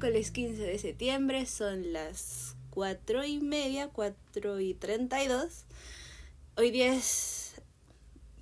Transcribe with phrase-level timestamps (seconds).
[0.00, 5.66] miércoles 15 de septiembre, son las 4 y media, 4 y 32.
[6.56, 7.56] Hoy día es,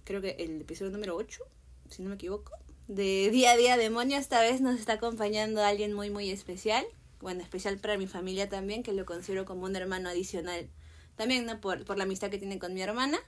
[0.05, 1.43] creo que el episodio número 8,
[1.89, 2.53] si no me equivoco,
[2.87, 4.19] de Día a Día Demonio.
[4.19, 6.87] Esta vez nos está acompañando alguien muy, muy especial.
[7.19, 10.71] Bueno, especial para mi familia también, que lo considero como un hermano adicional.
[11.17, 11.61] También, ¿no?
[11.61, 13.19] Por, por la amistad que tiene con mi hermana.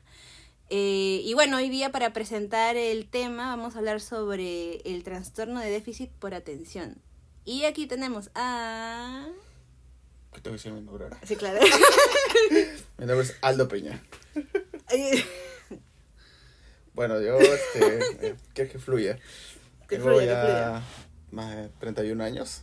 [0.69, 5.59] Eh, y bueno, hoy día para presentar el tema vamos a hablar sobre el trastorno
[5.59, 7.03] de déficit por atención.
[7.51, 9.27] Y aquí tenemos a...
[10.33, 11.19] ¿Qué te voy a decir mi nombre ahora?
[11.25, 11.59] Sí, claro.
[12.97, 14.01] Mi nombre es Aldo Peña.
[16.95, 19.19] Bueno, yo, este, eh, que que fluya.
[19.89, 20.83] Que Tengo fluya, que ya fluya.
[21.33, 22.63] más de 31 años.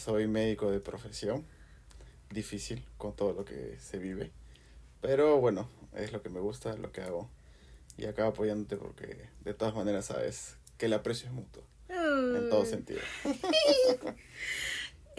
[0.00, 1.46] Soy médico de profesión.
[2.30, 4.32] Difícil con todo lo que se vive.
[5.00, 7.30] Pero bueno, es lo que me gusta, es lo que hago.
[7.96, 11.62] Y acabo apoyándote porque de todas maneras sabes que el aprecio es mutuo.
[11.88, 13.00] En todo sentido.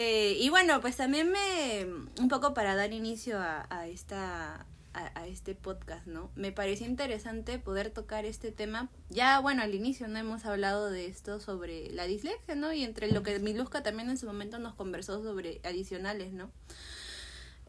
[0.02, 1.84] Eh, y bueno, pues también me,
[2.18, 6.30] un poco para dar inicio a, a esta, a, a este podcast, ¿no?
[6.36, 8.88] Me pareció interesante poder tocar este tema.
[9.10, 12.72] Ya, bueno, al inicio no hemos hablado de esto sobre la dislexia, ¿no?
[12.72, 16.50] Y entre lo que Miluska también en su momento nos conversó sobre adicionales, ¿no?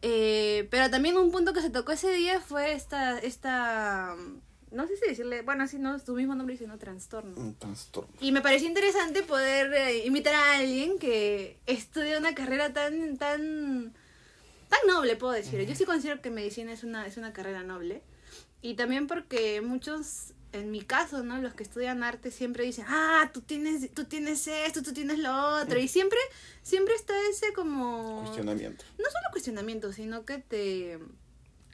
[0.00, 4.16] Eh, pero también un punto que se tocó ese día fue esta, esta,
[4.72, 7.36] no sé si decirle, bueno, así no, tu mismo nombre diciendo trastorno.
[7.36, 8.12] Un trastorno.
[8.20, 13.92] Y me pareció interesante poder eh, invitar a alguien que estudia una carrera tan, tan,
[14.68, 15.60] tan noble, puedo decir.
[15.66, 18.02] Yo sí considero que medicina es una, es una carrera noble.
[18.62, 21.38] Y también porque muchos, en mi caso, ¿no?
[21.38, 25.60] Los que estudian arte siempre dicen, ah, tú tienes, tú tienes esto, tú tienes lo
[25.60, 25.78] otro.
[25.78, 26.18] Y siempre,
[26.62, 28.20] siempre está ese como...
[28.22, 28.84] Cuestionamiento.
[28.98, 30.98] No solo cuestionamiento, sino que te...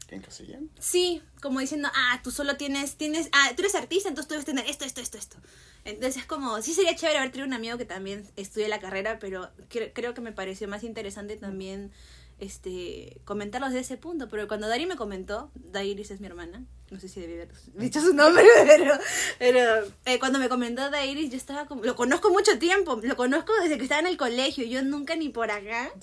[0.08, 0.70] ¿Qué encasillan?
[0.80, 4.46] Sí, como diciendo, ah, tú solo tienes, tienes, ah, tú eres artista, entonces tú debes
[4.46, 5.36] tener esto, esto, esto, esto.
[5.84, 9.18] Entonces es como, sí sería chévere haber tenido un amigo que también estudia la carrera,
[9.20, 11.92] pero cre- creo que me pareció más interesante también
[12.40, 14.28] este comentarlos de ese punto.
[14.28, 18.00] Pero cuando Dari me comentó, Dairis es mi hermana, no sé si debí haber dicho
[18.00, 18.94] su nombre, pero,
[19.38, 23.52] pero eh, cuando me comentó Dairis, yo estaba como, lo conozco mucho tiempo, lo conozco
[23.62, 25.90] desde que estaba en el colegio, yo nunca ni por acá.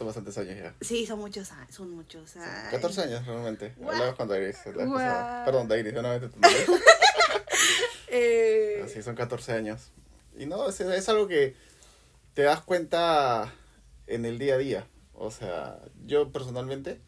[0.00, 0.74] Son bastantes años ya.
[0.80, 2.70] Sí, son muchos años, son muchos años.
[2.70, 3.74] 14 años realmente.
[3.76, 3.90] Guau.
[3.92, 4.56] Hablamos con Dairis.
[4.64, 4.74] vez.
[5.44, 6.64] Perdón, Dairis, de nuevamente tu nombre.
[8.08, 9.92] Eh, Así son 14 años.
[10.38, 11.54] Y no, es, es algo que
[12.32, 13.52] te das cuenta
[14.06, 14.86] en el día a día.
[15.12, 16.98] O sea, yo personalmente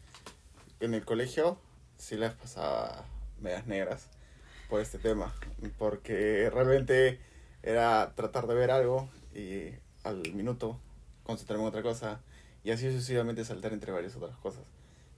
[0.79, 1.57] en el colegio
[1.97, 3.05] sí las pasaba
[3.39, 4.07] medias negras
[4.69, 5.33] por este tema.
[5.79, 7.19] Porque realmente
[7.63, 9.71] era tratar de ver algo y
[10.03, 10.79] al minuto
[11.23, 12.21] concentrarme en otra cosa
[12.63, 14.63] y así sucesivamente saltar entre varias otras cosas.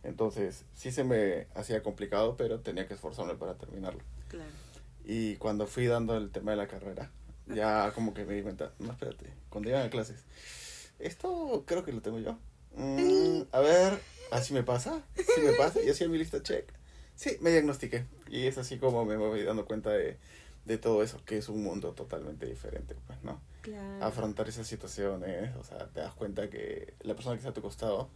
[0.03, 4.01] Entonces, sí se me hacía complicado, pero tenía que esforzarme para terminarlo.
[4.27, 4.49] claro.
[5.07, 7.11] Y cuando fui dando el tema de la carrera,
[7.45, 10.23] ya como que me di cuenta, no, espérate, cuando iban a clases,
[10.97, 12.39] esto creo que lo tengo yo.
[12.75, 14.01] Mm, a ver,
[14.31, 16.67] así me pasa, sí me pasa, y hacía mi lista check.
[17.15, 18.05] Sí, me diagnostiqué.
[18.29, 20.17] Y es así como me voy dando cuenta de,
[20.65, 23.39] de todo eso, que es un mundo totalmente diferente, pues, ¿no?
[23.65, 24.05] Claro.
[24.05, 27.63] Afrontar esas situaciones, o sea, te das cuenta que la persona que está a tu
[27.63, 28.09] costado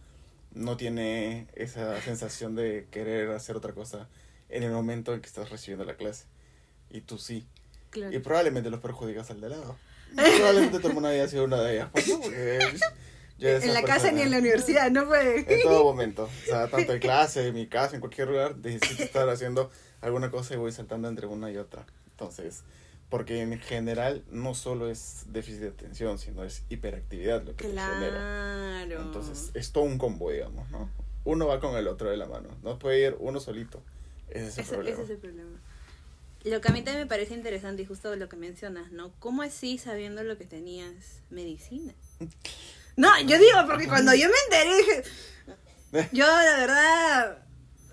[0.52, 4.08] no tiene esa sensación de querer hacer otra cosa
[4.48, 6.26] en el momento en que estás recibiendo la clase.
[6.88, 7.48] Y tú sí.
[7.90, 8.14] Claro.
[8.14, 9.76] Y probablemente los perjudicas al de lado.
[10.14, 11.88] Probablemente tu hermana haya sido una de ellas.
[11.90, 12.68] Pues porque
[13.38, 15.44] yo era en la casa ni en la universidad, no fue.
[15.52, 16.24] En todo momento.
[16.24, 20.30] O sea, tanto en clase, en mi casa, en cualquier lugar, necesito estar haciendo alguna
[20.30, 21.86] cosa y voy saltando entre una y otra.
[22.10, 22.62] Entonces,
[23.10, 27.70] porque en general no solo es déficit de atención, sino es hiperactividad lo que te
[27.70, 28.10] genera.
[28.10, 29.02] Claro.
[29.02, 30.88] Entonces, es todo un combo, digamos, ¿no?
[31.24, 32.48] Uno va con el otro de la mano.
[32.62, 33.82] No puede ir uno solito.
[34.30, 34.94] Ese es el problema.
[34.94, 35.60] ese es el problema.
[36.44, 39.12] Lo que a mí también me parece interesante y justo lo que mencionas, ¿no?
[39.18, 41.92] ¿Cómo así sabiendo lo que tenías medicina?
[42.96, 45.02] No, yo digo, porque cuando yo me enteré dije,
[46.12, 47.38] yo la verdad,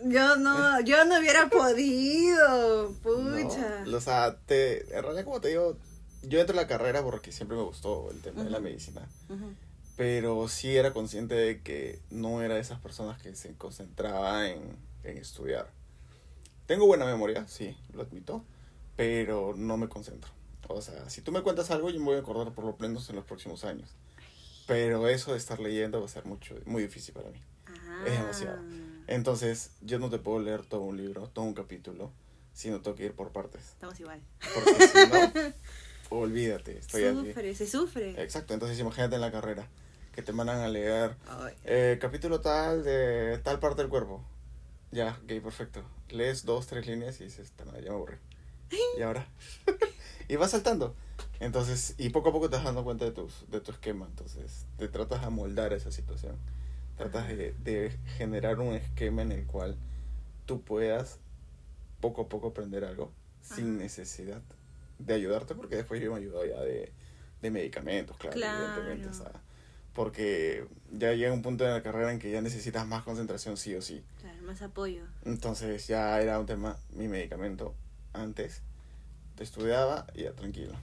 [0.03, 3.85] yo no, yo no hubiera podido, pucha.
[3.85, 5.77] No, o sea, te, en realidad, como te digo,
[6.23, 9.07] yo entro a la carrera porque siempre me gustó el tema de la medicina.
[9.95, 14.77] Pero sí era consciente de que no era de esas personas que se concentraba en,
[15.03, 15.71] en estudiar.
[16.67, 18.43] Tengo buena memoria, sí, lo admito,
[18.95, 20.29] pero no me concentro.
[20.67, 23.09] O sea, si tú me cuentas algo, yo me voy a acordar por lo menos
[23.09, 23.95] en los próximos años.
[24.67, 27.41] Pero eso de estar leyendo va a ser mucho, muy difícil para mí.
[28.05, 28.59] Es demasiado.
[29.07, 32.11] Entonces, yo no te puedo leer todo un libro, todo un capítulo,
[32.53, 33.61] sino tengo que ir por partes.
[33.61, 34.21] Estamos igual.
[34.53, 35.33] Porque si no,
[36.09, 37.03] olvídate, estoy.
[37.03, 38.21] Sufre, se sufre.
[38.21, 39.67] Exacto, entonces imagínate en la carrera,
[40.13, 41.15] que te mandan a leer
[41.63, 44.23] eh, capítulo tal de tal parte del cuerpo.
[44.91, 45.83] Ya, ok, perfecto.
[46.09, 48.17] Lees dos, tres líneas y dices, "Ta madre, ya me aburrí.
[48.97, 49.27] ¿Y ahora?
[50.27, 50.95] y vas saltando.
[51.39, 54.65] Entonces, y poco a poco te vas dando cuenta de, tus, de tu esquema, entonces
[54.77, 56.37] te tratas de amoldar esa situación.
[56.97, 59.77] Tratas de, de generar un esquema en el cual
[60.45, 61.19] tú puedas
[62.01, 63.11] poco a poco aprender algo
[63.41, 64.41] sin necesidad
[64.99, 66.91] de ayudarte, porque después yo me ayudo ya de,
[67.41, 68.57] de medicamentos, claro, Claro.
[68.63, 69.31] evidentemente, o sea,
[69.93, 73.75] porque ya llega un punto de la carrera en que ya necesitas más concentración sí
[73.75, 74.03] o sí.
[74.21, 75.03] Claro, más apoyo.
[75.23, 77.75] Entonces ya era un tema, mi medicamento
[78.13, 78.61] antes,
[79.35, 80.73] te estudiaba y ya tranquilo,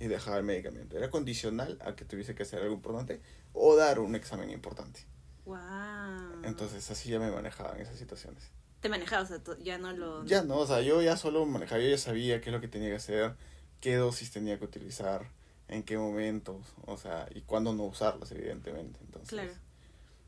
[0.00, 0.96] y dejaba el medicamento.
[0.96, 3.20] Era condicional a que tuviese que hacer algo importante
[3.52, 5.00] o dar un examen importante.
[5.48, 6.42] Wow.
[6.44, 8.50] Entonces así ya me manejaba en esas situaciones.
[8.80, 10.24] Te manejabas, o sea, ya no lo...
[10.24, 12.68] Ya no, o sea, yo ya solo manejaba, yo ya sabía qué es lo que
[12.68, 13.34] tenía que hacer,
[13.80, 15.30] qué dosis tenía que utilizar,
[15.68, 19.00] en qué momentos, o sea, y cuándo no usarlas, evidentemente.
[19.02, 19.50] Entonces, Claro.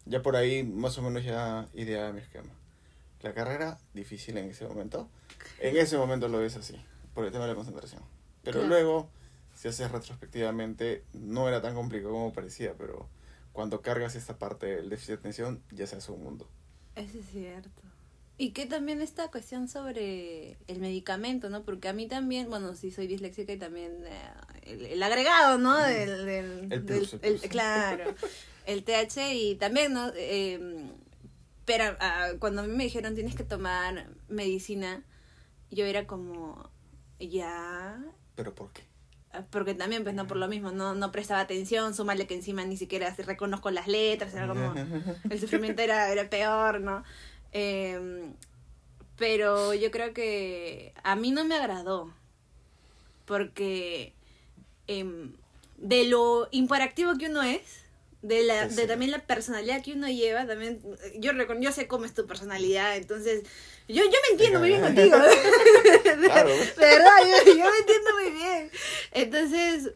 [0.07, 2.51] ya por ahí más o menos ya ideaba mi esquema.
[3.23, 5.09] La carrera, difícil en ese momento.
[5.61, 6.75] En ese momento lo ves así,
[7.15, 8.03] por el tema de la concentración.
[8.43, 8.69] Pero Claro.
[8.69, 9.11] luego,
[9.55, 13.09] si haces retrospectivamente, no era tan complicado como parecía, pero
[13.61, 16.49] cuando cargas esta parte del déficit de atención, ya se hace un mundo.
[16.97, 17.83] Eso es cierto.
[18.39, 21.63] Y que también esta cuestión sobre el medicamento, ¿no?
[21.63, 24.31] Porque a mí también, bueno, sí soy disléxica y también eh,
[24.63, 25.77] el, el agregado, ¿no?
[25.77, 27.51] Del, del, El plus, del- el el- plus.
[27.51, 28.15] claro,
[28.65, 30.11] el TH y también, ¿no?
[30.17, 30.91] Eh,
[31.67, 35.05] pero ah, cuando a mí me dijeron tienes que tomar medicina,
[35.71, 36.71] yo era como,
[37.19, 38.03] ya,
[38.37, 38.85] ¿Pero por qué?
[39.51, 42.77] Porque también pues no por lo mismo no no prestaba atención súmale que encima ni
[42.77, 44.75] siquiera reconozco las letras era como
[45.31, 47.05] el sufrimiento era, era peor no
[47.53, 48.31] Eh,
[49.17, 52.13] pero yo creo que a mí no me agradó
[53.27, 54.15] porque
[54.87, 55.33] em,
[55.77, 57.80] de lo imperactivo que uno es
[58.23, 60.81] de la Sí, de también la personalidad que uno lleva también
[61.19, 63.45] yo recon- yo sé cómo es tu personalidad entonces
[63.89, 65.17] yo yo me entiendo muy bien contigo
[66.21, 66.49] Claro.
[66.51, 67.11] de verdad,
[67.47, 68.71] yo, yo me entiendo muy bien.
[69.13, 69.93] Entonces,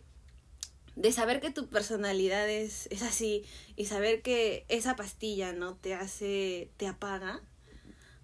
[0.96, 3.44] de saber que tu personalidad es, es así
[3.76, 5.74] y saber que esa pastilla, ¿no?
[5.76, 7.40] Te hace, te apaga.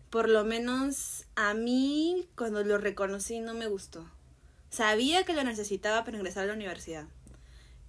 [0.08, 4.08] Por lo menos a mí, cuando lo reconocí, no me gustó.
[4.70, 7.06] Sabía que lo necesitaba para ingresar a la universidad.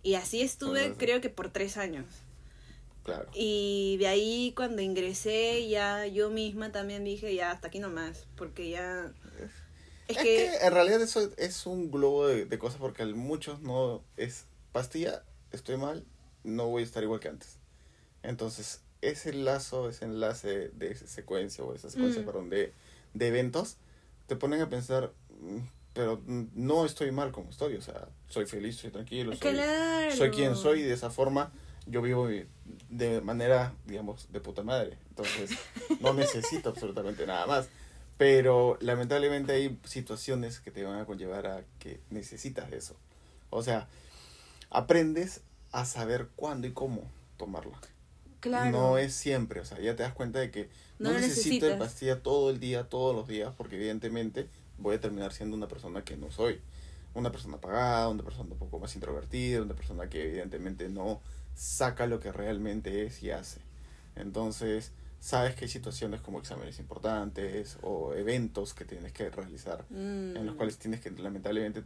[0.04, 2.06] Y así estuve, creo que por tres años.
[3.04, 3.28] Claro.
[3.34, 8.70] Y de ahí cuando ingresé ya yo misma también dije ya hasta aquí nomás, porque
[8.70, 9.12] ya...
[9.40, 9.52] Es,
[10.08, 10.24] Es, que...
[10.24, 15.24] que, en realidad eso es un globo de, de cosas porque muchos no es pastilla,
[15.52, 16.06] estoy mal,
[16.44, 17.58] no voy a estar igual que antes.
[18.24, 22.26] Entonces, ese lazo, ese enlace de esa secuencia o esa secuencia, Mm.
[22.26, 22.72] perdón, de,
[23.16, 23.78] de eventos,
[24.28, 25.12] te ponen a pensar,
[25.42, 25.58] mm,
[25.94, 30.16] pero no estoy mal como estoy, o sea, soy feliz, soy tranquilo, soy, Claro.
[30.16, 31.52] soy quien soy y de esa forma
[31.88, 32.28] yo vivo
[32.90, 34.98] de manera, digamos, de puta madre.
[35.10, 35.52] Entonces,
[36.00, 37.68] no necesito absolutamente nada más.
[38.18, 42.96] Pero lamentablemente hay situaciones que te van a conllevar a que necesitas eso.
[43.50, 43.88] O sea,
[44.70, 45.42] aprendes
[45.72, 47.78] a saber cuándo y cómo tomarla.
[48.40, 48.72] Claro.
[48.72, 51.78] No es siempre, o sea, ya te das cuenta de que No no, necesitas.
[51.78, 54.48] pastilla todo el día, todos los días, porque evidentemente
[54.82, 56.60] voy a terminar siendo una persona que no soy.
[57.14, 61.22] Una persona apagada, una persona un poco más introvertida, una persona que evidentemente no
[61.56, 63.60] saca lo que realmente es y hace.
[64.16, 70.38] Entonces, sabes que hay situaciones como exámenes importantes o eventos que tienes que realizar, Mm.
[70.38, 71.84] en los cuales tienes que lamentablemente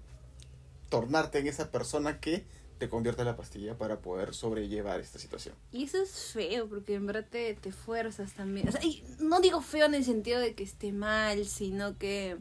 [0.89, 2.45] tornarte en esa persona que
[2.77, 5.55] te convierte en la pastilla para poder sobrellevar esta situación.
[5.71, 8.67] Y eso es feo, porque en verdad te, te fuerzas también.
[8.67, 12.37] O sea, y no digo feo en el sentido de que esté mal, sino que...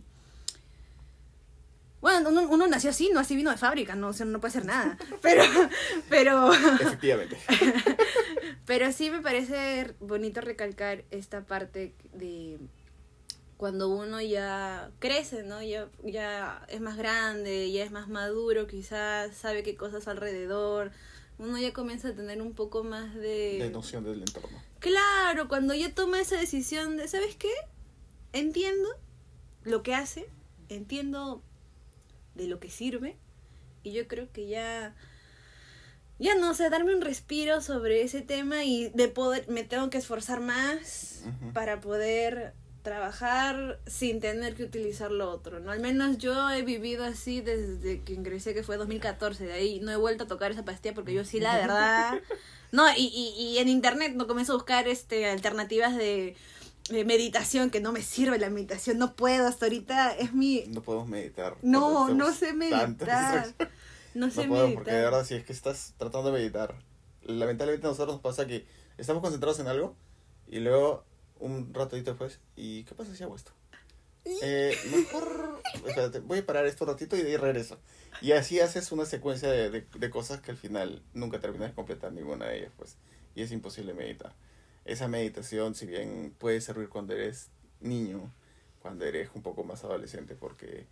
[2.04, 4.50] Bueno, uno, uno nació así, no así vino de fábrica, no, o sea, no puede
[4.50, 4.98] hacer nada.
[5.22, 5.42] Pero,
[6.10, 7.38] pero, Efectivamente.
[8.66, 12.58] pero sí me parece bonito recalcar esta parte de
[13.56, 15.62] cuando uno ya crece, ¿no?
[15.62, 20.90] Ya, ya es más grande, ya es más maduro, quizás sabe qué cosas alrededor.
[21.38, 23.60] Uno ya comienza a tener un poco más de...
[23.60, 24.62] de noción del entorno.
[24.78, 27.54] Claro, cuando ya toma esa decisión de, ¿sabes qué?
[28.34, 28.90] Entiendo
[29.62, 30.28] lo que hace,
[30.68, 31.42] entiendo
[32.34, 33.16] de lo que sirve,
[33.82, 34.94] y yo creo que ya,
[36.18, 39.98] ya no sé, darme un respiro sobre ese tema y de poder, me tengo que
[39.98, 45.70] esforzar más para poder trabajar sin tener que utilizar lo otro, ¿no?
[45.70, 49.90] Al menos yo he vivido así desde que ingresé, que fue 2014, de ahí no
[49.90, 52.20] he vuelto a tocar esa pastilla porque yo sí, la verdad...
[52.72, 56.34] No, y, y, y en internet no comienzo a buscar este alternativas de
[56.90, 60.64] meditación, que no me sirve la meditación, no puedo, hasta ahorita es mi...
[60.68, 61.56] No podemos meditar.
[61.62, 63.46] No, no sé meditar.
[64.14, 65.12] No No sé podemos, porque de meditar.
[65.12, 66.74] verdad, si es que estás tratando de meditar,
[67.22, 68.66] lamentablemente a nosotros nos pasa que
[68.98, 69.96] estamos concentrados en algo
[70.46, 71.04] y luego
[71.40, 73.52] un ratito después, ¿y qué pasa si hago esto?
[74.42, 77.78] Eh, mejor, espérate, voy a parar esto un ratito y de ahí regreso.
[78.22, 81.74] Y así haces una secuencia de, de, de cosas que al final nunca terminas de
[81.74, 82.96] completar ninguna de ellas, pues.
[83.34, 84.34] Y es imposible meditar.
[84.84, 87.48] Esa meditación, si bien puede servir cuando eres
[87.80, 88.32] niño,
[88.80, 90.86] cuando eres un poco más adolescente, porque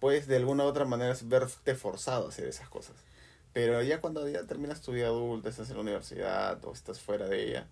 [0.00, 2.96] puedes de alguna u otra manera verte forzado a hacer esas cosas.
[3.52, 7.26] Pero ya cuando ya terminas tu vida adulta, estás en la universidad o estás fuera
[7.28, 7.68] de ella,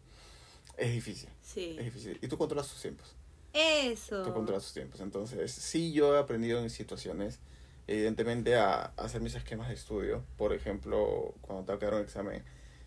[0.77, 1.29] es difícil.
[1.43, 1.77] Sí.
[1.79, 2.19] Es difícil.
[2.23, 3.15] Y tú controlas tus tiempos.
[3.53, 4.23] Eso.
[4.23, 5.01] Tú controlas tus tiempos.
[5.01, 7.41] Entonces, sí, yo he aprendido en situaciones,
[7.87, 10.25] evidentemente, a, a hacer mis esquemas de estudio.
[10.37, 12.45] Por ejemplo, cuando tengo que dar un examen,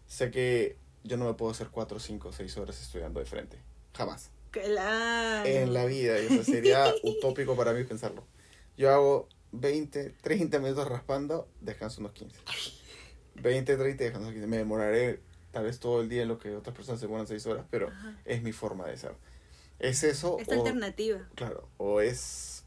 [0.08, 3.58] sé que yo no me puedo hacer 4, 5, 6 horas estudiando de frente.
[3.96, 4.32] Jamás.
[4.52, 5.48] Claro.
[5.48, 6.20] En la vida.
[6.22, 8.26] Y eso sería utópico para mí pensarlo.
[8.78, 12.38] Yo hago 20, 30 minutos raspando, descanso unos 15.
[13.36, 14.48] 20, 30, descanso unos 15.
[14.48, 15.20] Me demoraré
[15.52, 17.88] tal vez todo el día en lo que otras personas se demoran 6 horas, pero
[17.90, 18.18] Ajá.
[18.26, 19.14] es mi forma de ser.
[19.80, 20.38] ¿Es eso?
[20.40, 21.28] Esta o- alternativa.
[21.36, 22.64] Claro, o es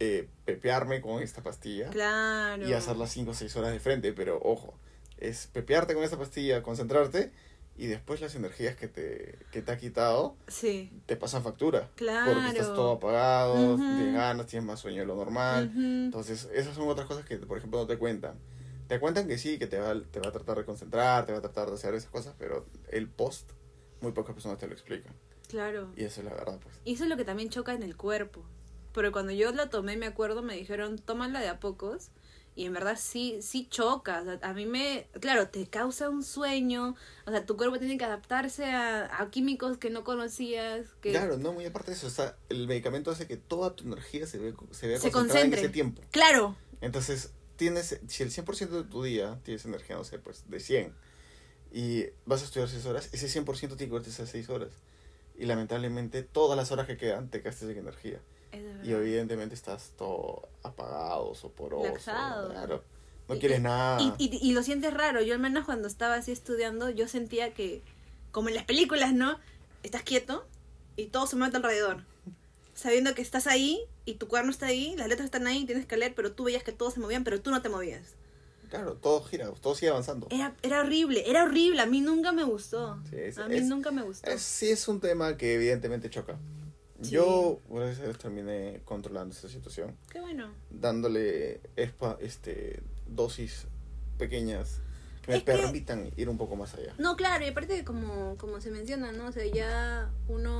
[0.00, 2.68] eh, pepearme con esta pastilla Claro.
[2.68, 4.74] y hacer las 5 o 6 horas de frente, pero ojo,
[5.18, 7.30] es pepearte con esta pastilla, concentrarte
[7.80, 10.92] y después las energías que te, que te ha quitado Sí.
[11.06, 11.88] te pasan factura.
[11.96, 12.32] Claro.
[12.32, 15.72] Porque estás todo apagado, tienes ganas, tienes más sueño de lo normal.
[15.74, 18.34] Entonces, esas son otras cosas que, por ejemplo, no te cuentan.
[18.86, 21.38] Te cuentan que sí, que te va, te va a tratar de concentrar, te va
[21.38, 23.50] a tratar de hacer esas cosas, pero el post,
[24.00, 25.14] muy pocas personas te lo explican.
[25.48, 25.90] Claro.
[25.96, 26.74] Y eso es la verdad, pues.
[26.84, 28.44] Y eso es lo que también choca en el cuerpo.
[28.92, 32.10] Pero cuando yo la tomé, me acuerdo, me dijeron, tómala de a pocos.
[32.60, 34.20] Y en verdad sí, sí choca.
[34.20, 36.94] O sea, a mí me, claro, te causa un sueño.
[37.24, 40.88] O sea, tu cuerpo tiene que adaptarse a, a químicos que no conocías.
[41.00, 43.84] Que Claro, no, muy aparte de eso, o sea, el medicamento hace que toda tu
[43.84, 45.60] energía se vea, se vea Se concentrada en concentre.
[45.60, 46.02] ese tiempo.
[46.10, 46.54] Claro.
[46.82, 50.94] Entonces, tienes, si el 100% de tu día tienes energía, no sé, pues de 100,
[51.72, 54.68] y vas a estudiar 6 horas, ese 100% tiene que esas 6 horas.
[55.34, 58.20] Y lamentablemente, todas las horas que quedan te gastas en energía.
[58.52, 61.84] Es Y evidentemente estás todo apagado, soporoso.
[61.84, 62.50] Laxado.
[62.50, 62.82] Claro.
[63.28, 64.00] No Y- quieres nada.
[64.18, 65.22] Y, y, y lo sientes raro.
[65.22, 67.82] Yo al menos cuando estaba así estudiando, yo sentía que,
[68.32, 69.38] como en las películas, ¿no?
[69.82, 70.46] Estás quieto
[70.96, 72.04] y todo se mueve alrededor.
[72.74, 75.96] Sabiendo que estás ahí y tu cuaderno está ahí, las letras están ahí, tienes que
[75.96, 78.14] leer, pero tú veías que todos se movían, pero tú no te movías.
[78.70, 80.28] Claro, todo gira, todo sigue avanzando.
[80.30, 81.80] Era, era horrible, era horrible.
[81.82, 82.98] A mí nunca me gustó.
[83.10, 84.30] Sí, es- a mí es- nunca me gustó.
[84.30, 86.36] Es- sí es un tema que evidentemente choca.
[87.02, 87.10] Sí.
[87.12, 89.96] Yo, gracias a Dios, terminé controlando esta situación.
[90.10, 90.52] Qué bueno.
[90.70, 93.66] dándole espa- este, dosis
[94.18, 94.80] pequeñas
[95.22, 96.94] que me Es que- permitan ir un poco más allá.
[96.98, 99.26] No, claro, y aparte como, como se menciona, ¿no?
[99.28, 100.56] O sea, ya uno,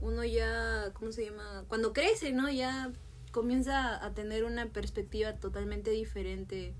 [0.00, 1.64] uno ya, ¿cómo se llama?
[1.68, 2.50] Cuando crece, ¿no?
[2.50, 2.90] Ya
[3.32, 6.74] comienza a tener una perspectiva totalmente diferente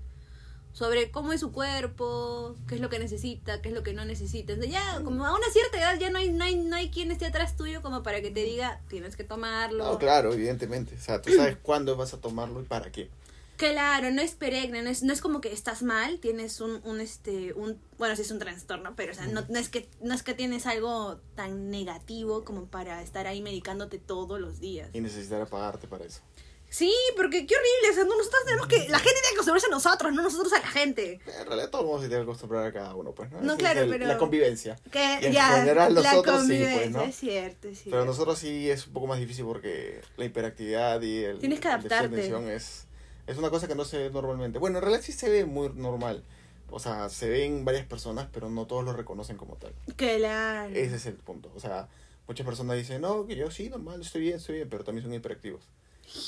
[0.77, 4.05] sobre cómo es su cuerpo, qué es lo que necesita, qué es lo que no
[4.05, 4.53] necesita.
[4.53, 7.25] Ya, como a una cierta edad ya no hay, no hay, no hay quien esté
[7.25, 9.83] atrás tuyo como para que te diga, tienes que tomarlo.
[9.83, 10.93] No, claro, evidentemente.
[10.93, 13.09] O sea, tú sabes cuándo vas a tomarlo y para qué.
[13.55, 17.01] Claro, no es perenne, no es, no es como que estás mal, tienes un, un
[17.01, 20.13] este, un, bueno, sí es un trastorno, pero o sea, no, no es que, no
[20.13, 24.91] es que tienes algo tan negativo como para estar ahí medicándote todos los días.
[24.93, 26.21] Y necesitar pagarte para eso.
[26.69, 29.67] Sí, porque qué horrible, o sea, no, nosotros tenemos que, la gente tiene que acostumbrarse
[29.67, 31.19] a nosotros, no nosotros a la gente.
[31.39, 33.39] En realidad todo el mundo se tiene que acostumbrar a cada uno, pues, ¿no?
[33.41, 34.77] No, Ese claro, es el- pero- La convivencia.
[34.91, 37.01] Que Y en ya, general la nosotros sí, pues, ¿no?
[37.03, 37.91] es cierto, es cierto.
[37.91, 41.67] Pero nosotros sí es un poco más difícil porque la hiperactividad y el, Tienes que
[41.69, 42.07] adaptarte.
[42.15, 42.85] atención es,
[43.27, 44.59] es una cosa que no se ve normalmente.
[44.59, 46.23] Bueno, en realidad sí se ve muy normal.
[46.69, 49.73] O sea, se ven varias personas, pero no todos lo reconocen como tal.
[49.95, 50.75] Claro.
[50.75, 51.49] Ese es el punto.
[51.55, 51.87] O sea,
[52.27, 55.13] muchas personas dicen, no, que yo sí, normal, estoy bien, estoy bien, pero también son
[55.13, 55.63] hiperactivos.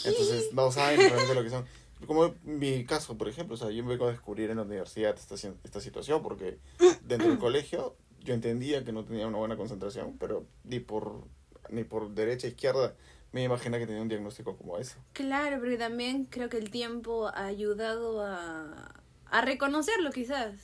[0.05, 1.65] Entonces no saben realmente lo que son.
[2.05, 5.15] Como mi caso, por ejemplo, o sea, yo me vengo a descubrir en la universidad
[5.17, 6.57] esta, esta situación porque
[7.03, 11.25] dentro del colegio yo entendía que no tenía una buena concentración, pero ni por,
[11.69, 12.95] ni por derecha izquierda
[13.31, 14.95] me imagina que tenía un diagnóstico como ese.
[15.13, 18.93] Claro, porque también creo que el tiempo ha ayudado a,
[19.25, 20.55] a reconocerlo quizás.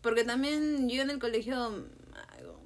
[0.00, 1.86] Porque también yo en el colegio,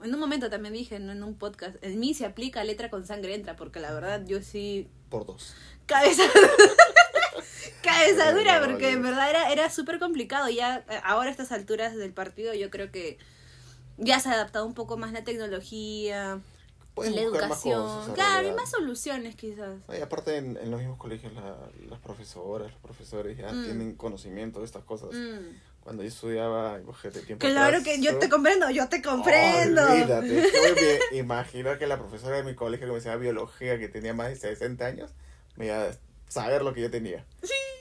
[0.02, 3.34] en un momento también dije, en un podcast, en mí se aplica letra con sangre
[3.34, 4.88] entra, porque la verdad yo sí...
[5.08, 5.54] Por dos.
[5.86, 6.22] Cabeza...
[7.82, 10.48] cabeza dura, porque en verdad era, era súper complicado.
[10.48, 13.18] Ya eh, ahora a estas alturas del partido yo creo que
[13.98, 16.40] ya se ha adaptado un poco más la tecnología,
[16.94, 17.82] Puedes la más educación.
[17.82, 18.14] cosas.
[18.14, 19.76] claro, hay más soluciones quizás.
[19.96, 21.56] Y aparte en, en los mismos colegios la-
[21.88, 23.64] las profesoras, los profesores ya Mm.
[23.64, 25.10] tienen conocimiento de estas cosas.
[25.12, 25.56] Mm.
[25.86, 29.84] Cuando yo estudiaba, imagínate, tiempo Claro atrás, que yo te comprendo, yo te comprendo.
[29.88, 30.50] Olvídate,
[31.12, 34.34] tuve que la profesora de mi colegio que me enseñaba biología, que tenía más de
[34.34, 35.12] 60 años,
[35.54, 35.92] me iba a
[36.26, 37.24] saber lo que yo tenía.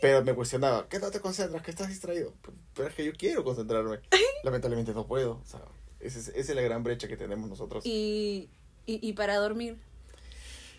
[0.01, 1.63] Pero me cuestionaba, ¿qué no te concentras?
[1.63, 2.31] ¿Qué estás distraído?
[2.75, 4.01] Pero es que yo quiero concentrarme.
[4.43, 5.41] Lamentablemente no puedo.
[5.43, 5.61] O sea,
[5.99, 7.83] esa es, esa es la gran brecha que tenemos nosotros.
[7.87, 8.51] Y,
[8.85, 9.77] y, y para dormir.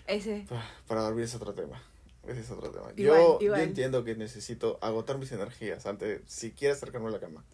[0.07, 0.47] Ese.
[0.53, 1.83] Ah, Para dormir es otro tema.
[2.27, 2.87] Ese es otro tema.
[2.97, 3.61] Igual, yo, igual.
[3.61, 7.45] yo entiendo que necesito agotar mis energías antes de siquiera acercarme a la cama.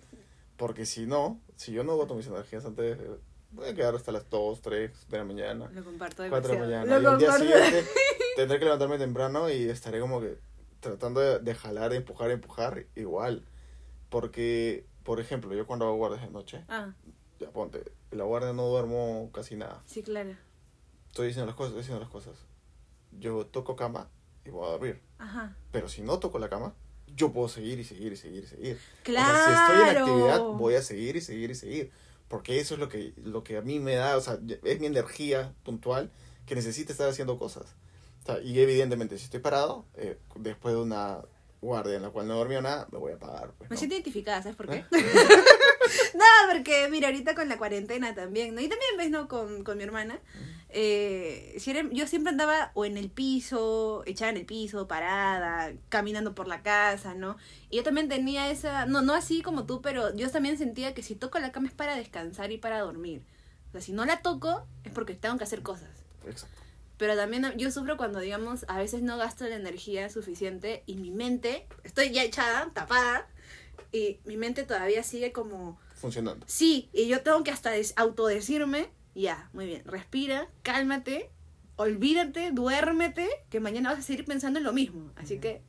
[0.56, 2.98] Porque si no, si yo no agoto mis energías antes,
[3.50, 6.64] voy a quedar hasta las 2, 3 de la mañana, Lo comparto 4 de la
[6.64, 6.98] mañana.
[6.98, 7.54] Lo y al día comparto.
[7.64, 7.90] siguiente
[8.36, 10.38] tendré que levantarme temprano y estaré como que
[10.80, 13.44] tratando de, de jalar, de empujar, de empujar, igual.
[14.08, 16.92] Porque, por ejemplo, yo cuando hago guardias de noche, Ah,
[17.40, 19.82] ya ponte, en la guardia no duermo casi nada.
[19.86, 20.34] sí, claro.
[21.08, 22.34] Estoy diciendo las cosas, estoy diciendo las cosas.
[23.18, 24.08] Yo toco cama
[24.44, 25.00] y voy a dormir.
[25.18, 25.56] Ajá.
[25.70, 26.74] Pero si no toco la cama,
[27.14, 28.78] yo puedo seguir y seguir y seguir y seguir.
[29.02, 29.32] Claro.
[29.32, 31.92] O sea, si estoy en actividad, voy a seguir y seguir y seguir.
[32.28, 34.86] Porque eso es lo que, lo que a mí me da, o sea, es mi
[34.86, 36.10] energía puntual
[36.46, 37.74] que necesita estar haciendo cosas.
[38.22, 41.22] O sea, y evidentemente, si estoy parado, eh, después de una
[41.62, 43.52] guardia en la cual no dormí nada, me voy a apagar.
[43.56, 43.78] Pues, Me ¿no?
[43.78, 44.78] siento identificada, ¿sabes por qué?
[44.78, 44.84] ¿Eh?
[46.14, 48.60] no, porque mira, ahorita con la cuarentena también, ¿no?
[48.60, 49.28] Y también, ¿ves, no?
[49.28, 50.18] Con, con mi hermana.
[50.70, 55.72] Eh, si era- yo siempre andaba o en el piso, echada en el piso, parada,
[55.88, 57.36] caminando por la casa, ¿no?
[57.70, 61.02] Y yo también tenía esa, no, no así como tú, pero yo también sentía que
[61.02, 63.22] si toco la cama es para descansar y para dormir.
[63.68, 65.90] O sea, si no la toco es porque tengo que hacer cosas.
[66.26, 66.61] Exacto.
[67.02, 71.10] Pero también yo sufro cuando, digamos, a veces no gasto la energía suficiente y mi
[71.10, 73.28] mente, estoy ya echada, tapada,
[73.90, 76.46] y mi mente todavía sigue como, Funcionando.
[76.48, 81.32] sí, y yo tengo que hasta autodecirme, ya, muy bien, respira, cálmate,
[81.74, 85.10] olvídate, duérmete, que mañana vas a seguir pensando en lo mismo.
[85.16, 85.60] Así que,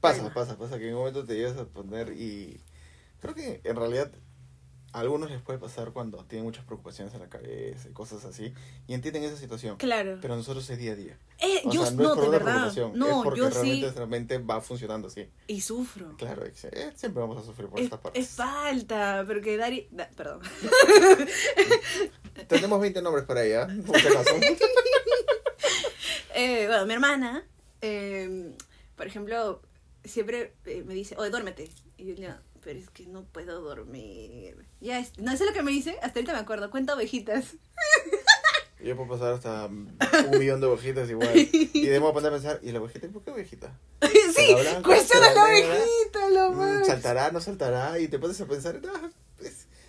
[0.00, 0.34] Pasa, Bueno.
[0.36, 2.60] pasa, pasa que en un momento te llegas a poner y
[3.20, 4.12] creo que en realidad
[4.92, 8.54] a algunos les puede pasar cuando tienen muchas preocupaciones en la cabeza y cosas así
[8.86, 9.76] y entienden esa situación.
[9.76, 10.18] claro.
[10.22, 11.18] Pero nosotros es día a día.
[11.40, 12.52] Eh, O yo sea, no, es por de una verdad.
[12.52, 13.80] preocupación, es No, porque yo realmente sí.
[13.82, 15.28] nuestra mente va funcionando así.
[15.46, 16.16] Y sufro.
[16.16, 16.52] Claro, eh,
[16.96, 18.18] siempre vamos a sufrir por Es, esta parte.
[18.18, 19.88] es falta, porque Dari...
[19.90, 20.40] da- perdón.
[22.48, 24.34] Tenemos 20 nombres para ella, por si acaso.
[26.34, 27.44] Eh, bueno, mi hermana,
[27.80, 28.52] eh,
[28.96, 29.60] por ejemplo,
[30.04, 31.68] siempre eh, me dice, oye, duérmete.
[31.96, 32.34] Y yo le digo,
[32.68, 34.66] pero es que no puedo dormir.
[34.82, 37.54] Ya, es, no sé lo que me dice, hasta ahorita me acuerdo, cuenta ovejitas.
[38.84, 41.32] Yo puedo pasar hasta un millón de ovejitas igual.
[41.34, 43.06] Y debemos poner a pensar, ¿y la ovejita?
[43.06, 43.74] ¿Y por qué ovejita?
[44.02, 44.54] sí,
[44.84, 46.86] cuestiona ¿Será la ovejita, lo Mm, más.
[46.86, 47.32] ¿Saltará?
[47.32, 47.98] ¿No saltará?
[48.00, 48.78] Y te pones a pensar,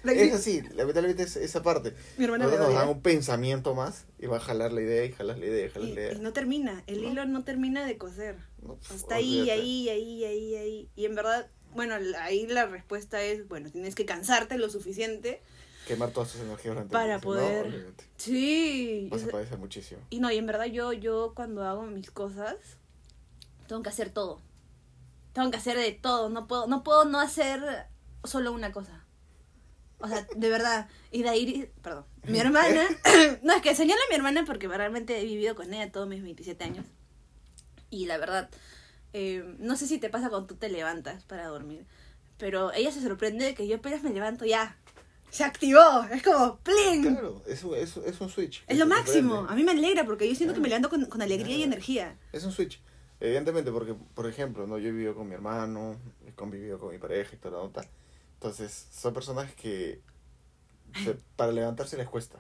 [0.05, 1.93] es, así, lamentablemente es esa parte.
[2.17, 5.03] Mi hermana me Nosotros nos dan un pensamiento más y va a jalar la idea
[5.03, 6.13] y jalas la idea y jalas Y, la idea.
[6.13, 7.09] y no termina, el ¿No?
[7.11, 8.37] hilo no termina de coser.
[8.61, 9.61] No, pf, Está ahí, olvídate.
[9.61, 10.89] ahí, ahí, ahí, ahí.
[10.95, 15.41] Y en verdad, bueno, ahí la respuesta es, bueno, tienes que cansarte lo suficiente
[15.89, 17.65] Quemar todas tus energías durante para el no, poder...
[17.65, 18.03] olvídate.
[18.15, 19.07] Sí.
[19.09, 19.99] Vas a padecer muchísimo.
[20.11, 22.55] Y no, y en verdad yo, yo cuando hago mis cosas,
[23.67, 24.39] tengo que hacer todo.
[25.33, 26.29] Tengo que hacer de todo.
[26.29, 27.87] No puedo, no puedo no hacer
[28.23, 29.03] solo una cosa.
[29.97, 30.87] O sea, de verdad.
[31.11, 32.83] Y de ahí, perdón, mi hermana,
[33.41, 36.21] no, es que señalo a mi hermana porque realmente he vivido con ella todos mis
[36.21, 36.85] 27 años.
[37.89, 38.51] Y la verdad,
[39.13, 41.85] eh, no sé si te pasa cuando tú te levantas para dormir,
[42.37, 44.77] pero ella se sorprende de que yo apenas me levanto ya.
[45.31, 47.03] Se activó, es como ¡plin!
[47.03, 48.65] Claro, es, un- es, es un switch.
[48.65, 49.45] que Es lo máximo.
[49.47, 50.61] A mí me alegra porque yo siento que Claro.
[50.63, 51.73] me levanto con, con alegría y Claro.
[51.73, 52.17] energía.
[52.33, 52.81] Es un switch.
[53.19, 56.97] Evidentemente, porque, por ejemplo, no yo he vivido con mi hermano, he convivido con mi
[56.97, 57.85] pareja y toda la nota.
[58.35, 60.01] Entonces, son personas que
[61.03, 62.39] se- para levantarse les cuesta.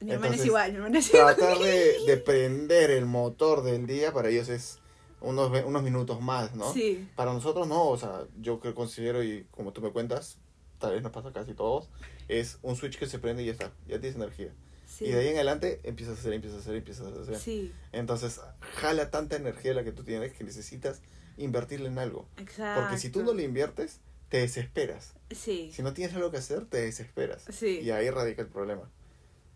[0.00, 1.34] Mi hermana es igual, mi hermana es igual.
[1.36, 4.78] Tratar de, de prender el motor del día para ellos es
[5.24, 6.72] unos, unos minutos más, ¿no?
[6.72, 7.08] Sí.
[7.16, 10.38] Para nosotros no, o sea, yo que considero y como tú me cuentas,
[10.78, 11.90] tal vez nos pasa casi todos,
[12.28, 14.52] es un switch que se prende y ya está, ya tienes energía.
[14.86, 15.06] Sí.
[15.06, 17.36] Y de ahí en adelante empiezas a hacer, empiezas a hacer, empiezas a hacer.
[17.38, 18.40] Sí, Entonces,
[18.76, 21.00] jala tanta energía la que tú tienes que necesitas
[21.36, 22.28] invertirle en algo.
[22.36, 22.82] exacto.
[22.82, 25.14] Porque si tú no le inviertes, te desesperas.
[25.30, 25.70] Sí.
[25.72, 27.44] Si no tienes algo que hacer, te desesperas.
[27.50, 27.80] Sí.
[27.80, 28.90] Y ahí radica el problema.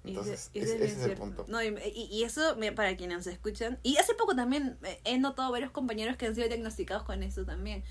[0.04, 1.22] Entonces, ese- ese, ese ese es el cierto.
[1.24, 1.44] punto.
[1.48, 5.50] No, y, y- eso, para quienes nos escuchan, y hace poco también eh, he notado
[5.52, 7.84] varios compañeros que han sido diagnosticados con eso también.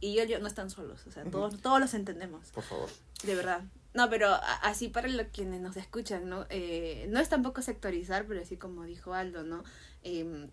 [0.00, 2.88] Y yo, yo no están solos, o sea, todos, todos los entendemos, Por favor.
[3.24, 3.62] de verdad.
[3.94, 4.28] No, pero
[4.62, 6.46] así para los quienes nos escuchan, ¿no?
[6.50, 9.64] Eh, no es tampoco sectorizar, pero así como dijo Aldo, ¿no?
[10.04, 10.50] Em,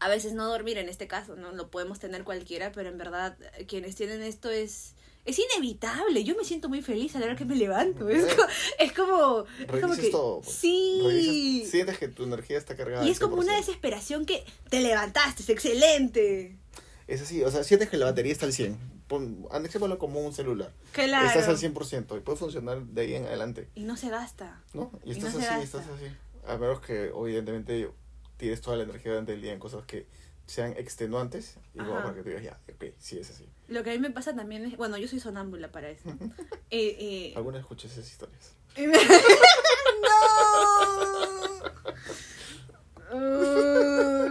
[0.00, 1.52] a veces no dormir en este caso, ¿no?
[1.52, 4.94] Lo podemos tener cualquiera, pero en verdad eh, quienes tienen esto es...
[5.28, 8.08] Es inevitable, yo me siento muy feliz a la hora que me levanto.
[8.08, 8.46] Es, co-
[8.78, 9.44] es como...
[9.58, 10.40] es como que, todo.
[10.40, 10.56] pues.
[10.56, 11.00] Sí.
[11.04, 13.06] Revisas- sientes que tu energía está cargada.
[13.06, 13.56] Y es como una 100%.
[13.58, 16.56] desesperación que te levantaste, es excelente.
[17.06, 18.98] Es así, o sea, sientes que la batería está al 100.
[19.06, 20.72] Pon, andéjalo como un celular.
[20.92, 21.26] Claro.
[21.26, 23.68] Estás al 100% y puede funcionar de ahí en adelante.
[23.74, 24.62] Y no se gasta.
[24.74, 24.90] ¿No?
[25.04, 26.04] Y Y estás no se así, estás así.
[26.46, 27.90] A menos que, evidentemente,
[28.36, 30.06] tires toda la energía durante el día en cosas que
[30.48, 32.02] sean extenuantes y luego Ajá.
[32.04, 33.48] para que tú digas, ya, ok, sí es así.
[33.68, 34.76] Lo que a mí me pasa también es...
[34.76, 36.08] Bueno, yo soy sonámbula para eso.
[36.70, 38.52] Eh, eh, Algunas esas historias.
[38.76, 38.92] ¡No!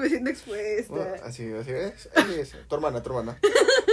[0.07, 0.93] siendo expuesta.
[0.93, 2.09] Bueno, así, así es.
[2.15, 2.55] Así es.
[2.67, 3.39] Tu hermana, tu hermana.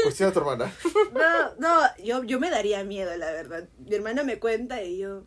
[0.02, 0.70] Cuestiona a tu hermana.
[1.12, 3.66] No, no, yo, yo me daría miedo, la verdad.
[3.78, 5.24] Mi hermana me cuenta y yo,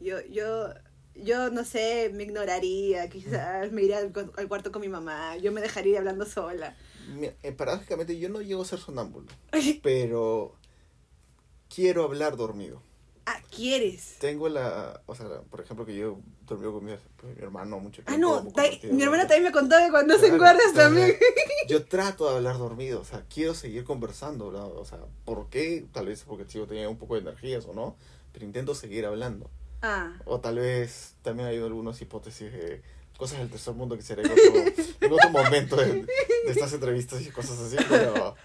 [0.00, 0.74] yo, yo,
[1.22, 5.36] yo no sé, me ignoraría, quizás me iría al, cu- al cuarto con mi mamá,
[5.36, 6.76] yo me dejaría hablando sola.
[7.06, 9.26] Mira, eh, paradójicamente yo no llego a ser sonámbulo,
[9.82, 10.54] pero
[11.74, 12.82] quiero hablar dormido.
[13.26, 14.16] Ah, ¿quieres?
[14.20, 18.02] Tengo la, o sea, por ejemplo, que yo dormí con mi, pues, mi hermano mucho
[18.02, 18.30] tiempo.
[18.30, 18.50] Ah, no,
[18.96, 21.16] mi hermana también me contó que cuando se sea, también.
[21.68, 24.68] Yo trato de hablar dormido, o sea, quiero seguir conversando, ¿no?
[24.68, 25.86] o sea, ¿por qué?
[25.92, 27.96] Tal vez porque sigo teniendo un poco de energías o no,
[28.32, 29.50] pero intento seguir hablando.
[29.82, 32.82] Ah, O tal vez también hay algunas hipótesis de
[33.16, 36.06] cosas del tercer mundo que será en otro, en otro momento de,
[36.46, 38.36] estas entrevistas y cosas así, pero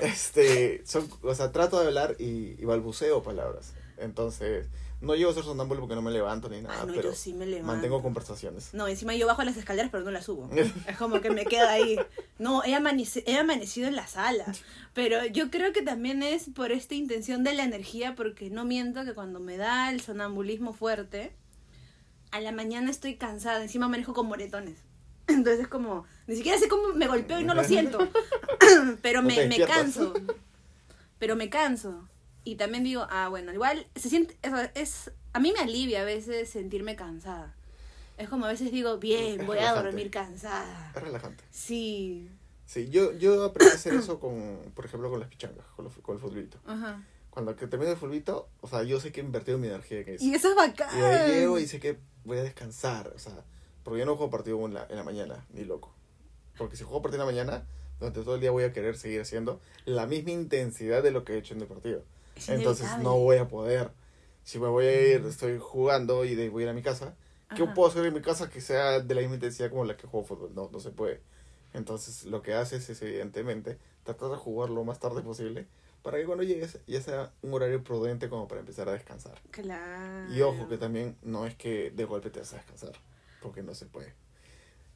[0.00, 3.74] este, son, o sea, trato de hablar y balbuceo palabras.
[3.98, 4.66] Entonces,
[5.04, 7.14] no llego a ser sonámbulo porque no me levanto ni nada, ah, no, pero yo
[7.14, 7.66] sí me levanto.
[7.66, 8.72] mantengo conversaciones.
[8.72, 10.48] No, encima yo bajo las escaleras pero no las subo.
[10.88, 11.98] Es como que me quedo ahí.
[12.38, 14.46] No, he, amanecido en la sala.
[14.92, 19.04] Pero yo creo que también es por esta intención de la energía, porque no miento
[19.04, 21.32] que cuando me da el sonambulismo fuerte,
[22.30, 24.78] a la mañana estoy cansada, encima manejo con moretones.
[25.26, 27.98] Entonces es como, ni siquiera sé cómo me golpeo y no lo siento.
[29.02, 30.14] Pero No me, canso.
[31.18, 32.08] Pero me canso.
[32.44, 36.04] Y también digo, ah, bueno, igual se siente, sea, es, a mí me alivia a
[36.04, 37.54] veces sentirme cansada.
[38.18, 39.86] Es como a veces digo, bien, Es voy a relajante.
[39.88, 40.92] dormir cansada.
[40.94, 41.42] Es relajante.
[41.50, 42.28] Sí.
[42.66, 45.94] Sí, yo, yo aprendí a hacer eso con, por ejemplo, con las pichangas, con, los-
[45.98, 46.58] con el futbolito.
[46.66, 47.02] Ajá.
[47.30, 50.08] Cuando que termino el futbolito, o sea, yo sé que he invertido mi energía en
[50.10, 50.24] eso.
[50.24, 50.88] Y eso es bacán.
[50.98, 53.42] Y ahí llego y sé que voy a descansar, o sea,
[53.82, 55.92] porque yo no juego partido en la, en la mañana, ni loco.
[56.56, 57.66] Porque si juego partido en la mañana,
[57.98, 61.34] durante todo el día voy a querer seguir haciendo la misma intensidad de lo que
[61.34, 62.04] he hecho en el partido.
[62.36, 63.04] Es Entonces inevitable.
[63.04, 63.90] no voy a poder.
[64.42, 67.14] Si me voy a ir, estoy jugando y de voy a ir a mi casa,
[67.56, 67.74] ¿qué Ajá.
[67.74, 70.26] puedo hacer en mi casa que sea de la misma intensidad como la que juego
[70.26, 70.54] fútbol?
[70.54, 71.20] No, no se puede.
[71.72, 75.66] Entonces lo que haces es evidentemente tratar de jugar lo más tarde posible
[76.02, 79.40] para que cuando llegues ya sea un horario prudente como para empezar a descansar.
[79.50, 80.32] Claro.
[80.32, 82.92] Y ojo que también no es que de golpe te vas a descansar,
[83.40, 84.12] porque no se puede.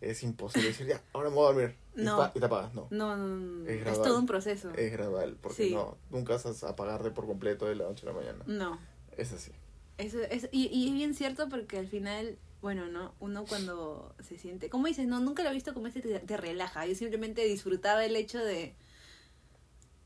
[0.01, 1.77] Es imposible decir, ya, ahora me voy a dormir.
[1.95, 2.31] No.
[2.33, 2.87] y te apagas, no.
[2.91, 4.71] No, no, no, Es todo un proceso.
[4.75, 5.75] Es gradual, porque Sí.
[5.75, 8.45] no, nunca vas a apagarte por completo de la noche a la mañana.
[8.47, 8.79] No.
[9.17, 9.51] Es así.
[9.97, 13.15] Eso es, y, y es bien cierto porque al final, bueno, ¿no?
[13.19, 16.37] Uno cuando se siente, como dices, no, nunca lo he visto como este te, te
[16.37, 16.87] relaja.
[16.87, 18.77] Yo simplemente disfrutaba el hecho de,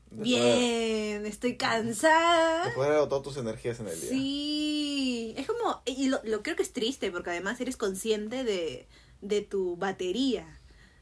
[0.09, 2.65] De poder- bien, estoy cansada.
[2.69, 4.09] de poder agotar tus energías en el día.
[4.09, 8.87] Sí, es como, y lo, lo creo que es triste porque además eres consciente de,
[9.23, 10.59] de tu batería.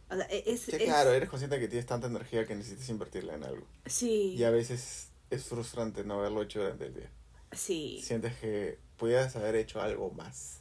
[0.10, 2.88] O sea, e- es, Sí, es- claro, eres consciente que tienes tanta energía que necesitas
[2.90, 3.66] invertirla en algo.
[3.86, 7.10] Sí, Y a veces es frustrante no haberlo hecho durante el día.
[7.54, 10.60] sí, Sientes que pudieras haber hecho algo más.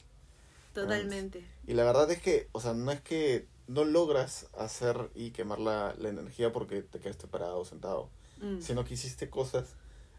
[0.74, 1.44] totalmente.
[1.66, 5.58] Y la verdad es que, o sea, no es que no logras hacer y quemar
[5.60, 8.08] la, la energía porque te quedaste parado o sentado,
[8.40, 8.60] Mm.
[8.60, 9.74] sino que hiciste cosas,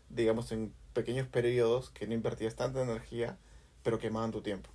[0.09, 3.37] digamos, en pequeños periodos que no invertías tanta energía,
[3.83, 4.69] pero quemaban tu tiempo.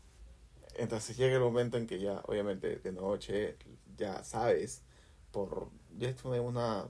[0.78, 3.56] Entonces llega el momento en que ya, obviamente, de noche,
[3.96, 4.82] ya sabes,
[5.30, 6.88] por, ya es una, una,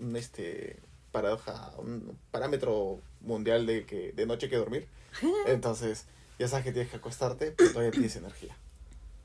[0.00, 0.80] un, este,
[1.12, 4.88] paradoja, un parámetro mundial de que de noche hay que dormir.
[5.46, 6.06] Entonces,
[6.38, 8.56] ya sabes que tienes que acostarte, pero todavía tienes energía.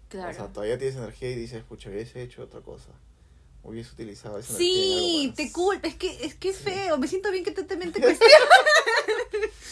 [0.10, 0.32] Claro.
[0.32, 2.90] O sea, todavía tienes energía y dices, pucha, hubiese hecho otra cosa.
[3.64, 5.36] Hubiese utilizado esa energía Sí, algo más".
[5.36, 8.02] te culpa, es que es que es feo, me siento bien que tú también te.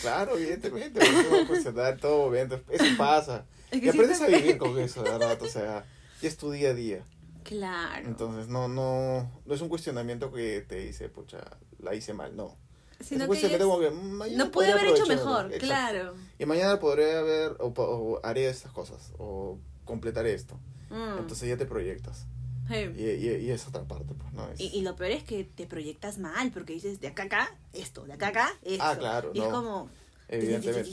[0.02, 1.00] Claro, evidentemente,
[1.30, 3.46] no cuestionar todo, obviamente, eso pasa.
[3.72, 5.86] Es Y que aprendes a siento- vivir con eso, de verdad, o sea,
[6.22, 7.06] ya es tu día a día.
[7.44, 8.08] Claro.
[8.08, 11.40] Entonces, no, no, no es un cuestionamiento que te dice, pucha,
[11.80, 12.56] la hice mal, no.
[13.00, 15.26] Sino es un que cuestionamiento es- como que "Mm, mañana lo pude haber hecho aprovecharlo".
[15.32, 15.66] mejor, Exacto.
[15.66, 16.14] claro.
[16.38, 20.60] Y mañana podré haber, o, o haré estas cosas, o completaré esto.
[20.92, 21.18] Mm.
[21.20, 22.28] Entonces ya te proyectas.
[22.70, 24.48] Y, y, y es otra parte, pues, ¿no?
[24.50, 27.26] Es, Y, y lo peor es que te proyectas mal, porque dices de acá a
[27.26, 28.84] acá, esto, de acá a acá, esto.
[28.86, 29.52] Ah, claro, Y es no.
[29.52, 29.90] como.
[30.32, 30.90] Evidentemente.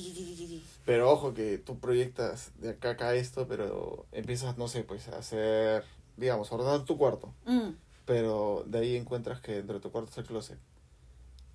[0.84, 5.08] Pero ojo que tú proyectas de acá a acá esto, pero empiezas, no sé, pues
[5.08, 5.84] a hacer,
[6.16, 7.32] digamos, ordenar tu cuarto.
[7.46, 7.70] Mm,
[8.06, 10.58] Pero de ahí encuentras que dentro de tu cuarto está el closet.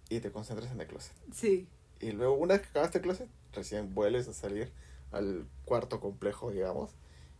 [0.09, 1.13] Y te concentras en el closet.
[1.31, 1.67] sí.
[1.99, 4.73] Y luego, una vez que acabaste el closet, recién vuelves a salir
[5.13, 6.91] al cuarto complejo, digamos.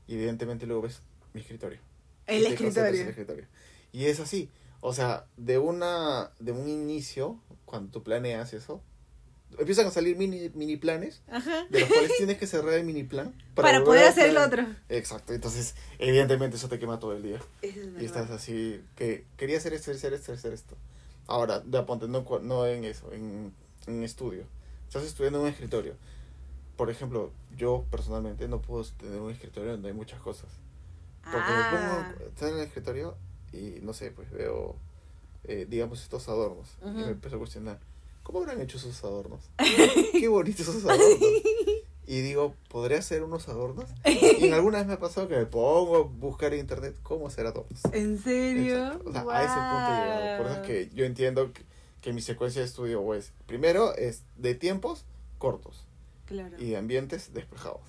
[0.08, 1.02] Y evidentemente luego ves
[1.34, 1.80] mi escritorio.
[2.28, 3.04] El en el escritorio.
[3.04, 3.48] escritorio.
[3.92, 4.50] Y es así.
[4.80, 8.82] O sea, de una de un inicio, cuando tú planeas eso,
[9.60, 11.66] empiezan a salir mini, mini planes, Ajá.
[11.70, 14.66] de los cuales tienes que cerrar el mini plan Para, volver poder hacer el otro.
[14.90, 17.40] Exacto, entonces, evidentemente eso te quema todo el día.
[17.62, 20.76] Es Y estás así, que quería hacer esto, hacer esto, hacer esto.
[21.28, 23.54] Ahora, de aponte, no, no en eso, en,
[23.88, 24.46] en estudio.
[24.88, 25.96] Estás estudiando en un escritorio.
[26.76, 30.50] Por ejemplo, yo personalmente no puedo tener un escritorio donde hay muchas cosas.
[31.32, 33.16] Porque Ah, me pongo, estar en el escritorio
[33.54, 34.76] y no sé, pues veo,
[35.46, 36.68] eh, digamos, estos adornos.
[36.82, 36.96] Y Ujú.
[36.98, 37.80] me empezó a cuestionar,
[38.24, 39.42] ¿cómo habrán hecho esos adornos?
[40.12, 41.20] Qué bonitos esos adornos.
[42.06, 43.90] Y digo, ¿podría hacer unos adornos?
[44.06, 47.28] Y en alguna vez me ha pasado que me pongo a buscar en internet cómo
[47.28, 47.80] hacer adornos.
[47.94, 49.00] ¿En serio?
[49.06, 50.38] O sea, a ese punto he llegado.
[50.44, 51.64] Por eso es que yo entiendo que,
[52.02, 55.06] que mi secuencia de estudio pues, primero es de tiempos
[55.38, 55.86] cortos
[56.26, 56.56] Claro.
[56.60, 57.82] y de ambientes despejados.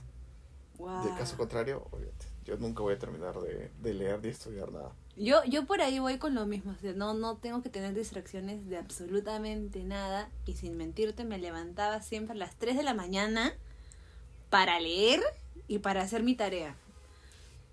[0.79, 1.05] Guau.
[1.05, 4.92] De caso contrario, obviamente, yo nunca voy a terminar de, de leer ni estudiar nada.
[5.16, 7.94] Yo, yo por ahí voy con lo mismo, o sea, no, no tengo que tener
[7.94, 12.94] distracciones de absolutamente nada y sin mentirte me levantaba siempre a las 3 de la
[12.94, 13.55] mañana
[14.50, 15.22] para leer
[15.68, 16.74] y para hacer mi tarea.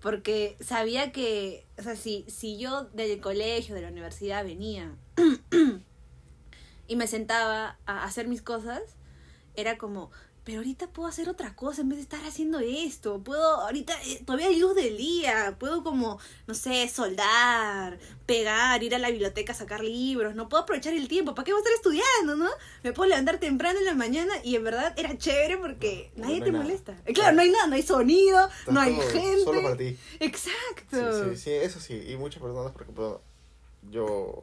[0.00, 4.94] Porque sabía que, o sea, si, si yo del colegio, de la universidad venía
[6.86, 8.82] y me sentaba a hacer mis cosas,
[9.54, 10.10] era como,
[10.44, 13.20] pero ahorita puedo hacer otra cosa en vez de estar haciendo esto.
[13.22, 15.56] Puedo, ahorita eh, todavía hay luz del día.
[15.58, 20.34] Puedo como, no sé, soldar, pegar, ir a la biblioteca a sacar libros.
[20.34, 21.34] No puedo aprovechar el tiempo.
[21.34, 22.50] ¿Para qué voy a estar estudiando, no?
[22.82, 26.38] Me puedo levantar temprano en la mañana y en verdad era chévere porque No, nadie
[26.40, 26.64] no te nada.
[26.64, 27.02] molesta.
[27.06, 29.44] Eh, Claro, no hay nada, no hay sonido, Está no hay todo gente.
[29.44, 29.96] Solo para ti.
[30.18, 31.24] Exacto.
[31.24, 32.02] Sí, sí, sí, eso sí.
[32.08, 33.22] Y muchas personas, por ejemplo,
[33.90, 34.42] yo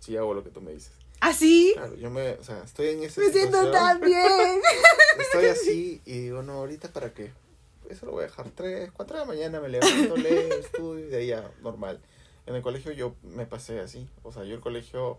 [0.00, 0.92] sí hago lo que tú me dices.
[1.20, 4.60] Así Claro, yo me, o sea, estoy en esa me siento tan bien.
[5.18, 7.32] Estoy así y digo, no, ahorita para qué.
[7.88, 11.08] Eso lo voy a dejar 3, 4 de la mañana, me levanto, leo, estudio y
[11.08, 12.00] de ahí ya, normal.
[12.46, 14.08] En el colegio yo me pasé así.
[14.22, 15.18] O sea, yo el colegio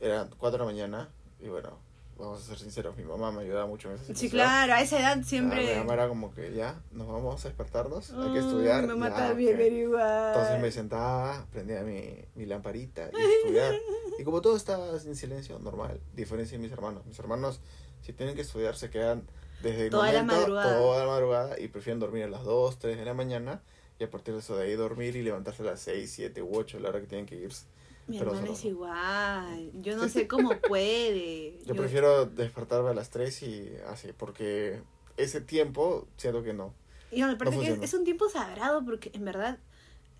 [0.00, 1.08] era 4 de la mañana
[1.40, 1.78] y bueno,
[2.18, 4.30] vamos a ser sinceros, mi mamá me ayudaba mucho en esa Sí, situación.
[4.42, 5.76] claro, a esa edad Ah, mi siempre.
[5.76, 8.82] mamá era como que ya, nos vamos a despertarnos, hay que estudiar.
[8.82, 9.60] Mi mamá ya, también ok.
[9.60, 10.28] era igual.
[10.34, 13.74] Entonces me sentaba, prendía mi, mi lamparita y estudiar.
[14.18, 16.00] Y como todo estaba en silencio, normal.
[16.14, 17.04] Diferencia de mis hermanos.
[17.06, 17.60] Mis hermanos,
[18.02, 19.26] si tienen que estudiar, se quedan
[19.62, 20.78] desde el Toda la momento, madrugada.
[20.78, 23.62] toda la madrugada y prefieren dormir a las 2, 3 de la mañana.
[23.98, 26.56] Y a partir de eso de ahí dormir y levantarse a las 6, 7 u
[26.56, 27.64] 8 a la hora que tienen que irse.
[28.06, 29.70] Mi Pero hermana es igual.
[29.80, 31.58] Yo no sé cómo puede.
[31.64, 34.80] Yo prefiero despertarme a las 3 y así, porque
[35.16, 36.74] ese tiempo siento que no.
[37.10, 39.58] Y me parece que es, es un tiempo sagrado porque en verdad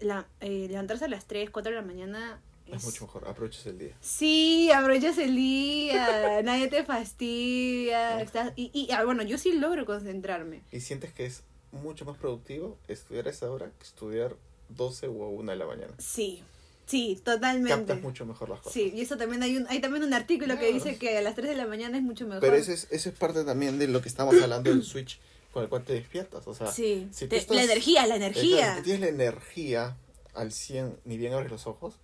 [0.00, 2.84] la, eh, levantarse a las 3, 4 de la mañana Es, es...
[2.84, 3.96] mucho mejor, aproveches el día.
[4.00, 8.20] Sí, aprovechas el día, nadie te fastidia.
[8.20, 10.62] Estás- y, y ah, bueno, yo sí logro concentrarme.
[10.72, 11.42] Y sientes que es
[11.72, 14.36] mucho más productivo estudiar a esa hora que estudiar
[14.68, 15.92] 12 o 1 de la mañana.
[15.98, 16.42] Sí,
[16.86, 17.70] sí, totalmente.
[17.70, 18.72] Captas mucho mejor las cosas.
[18.72, 21.34] Sí, y eso también hay un, hay también un artículo que dice que a las
[21.34, 22.40] 3 de la mañana es mucho mejor.
[22.40, 25.18] Pero eso es, eso es parte también de lo que estamos hablando del switch
[25.52, 26.46] con el cual te despiertas.
[26.48, 28.76] O sea, Sí, si te- estás- la energía, la energía.
[28.76, 29.96] Si tienes la energía
[30.34, 31.94] al 100, ni bien abres los ojos,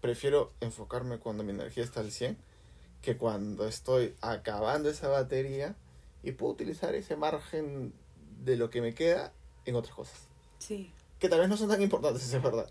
[0.00, 2.36] prefiero enfocarme cuando mi energía está al 100
[3.02, 5.76] que cuando estoy acabando esa batería
[6.24, 7.92] y puedo utilizar ese margen
[8.44, 9.32] de lo que me queda
[9.64, 10.16] en otras cosas.
[10.58, 10.90] Sí.
[11.20, 12.68] Que tal vez no son tan importantes, es verdad.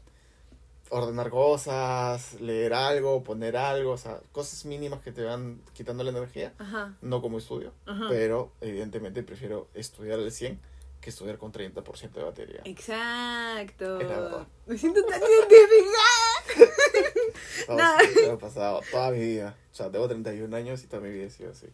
[0.90, 6.12] Ordenar cosas, leer algo, poner algo, o sea, cosas mínimas que te van quitando la
[6.12, 6.96] energía, Ajá.
[7.02, 8.06] no como estudio, Ajá.
[8.10, 10.60] pero evidentemente prefiero estudiar al 100
[11.02, 12.62] que estudiar con 30% de batería.
[12.64, 14.00] Exacto.
[14.00, 14.48] Es la verdad.
[14.66, 16.68] Me siento tan identificada.
[17.68, 18.00] No, No.
[18.00, 19.58] sí, me ha pasado toda mi vida.
[19.72, 21.68] O sea, tengo 31 años y toda mi vida he sido así.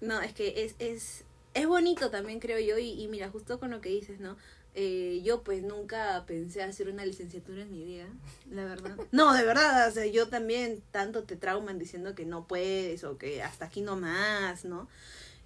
[0.00, 2.78] No, es que es, es, es bonito también, creo yo.
[2.78, 4.36] Y, y mira, justo con lo que dices, ¿no?
[4.80, 8.06] Eh, yo pues nunca pensé hacer una licenciatura en mi vida,
[8.48, 8.96] la verdad.
[9.10, 13.18] No, de verdad, o sea, yo también tanto te trauman diciendo que no puedes o
[13.18, 14.86] que hasta aquí no más, ¿no?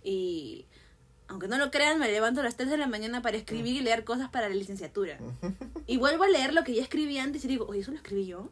[0.05, 0.66] Y
[1.29, 3.81] aunque no lo crean, me levanto a las 3 de la mañana para escribir y
[3.81, 5.18] leer cosas para la licenciatura.
[5.87, 8.27] Y vuelvo a leer lo que ya escribí antes y digo, oye, ¿eso lo escribí
[8.27, 8.51] yo?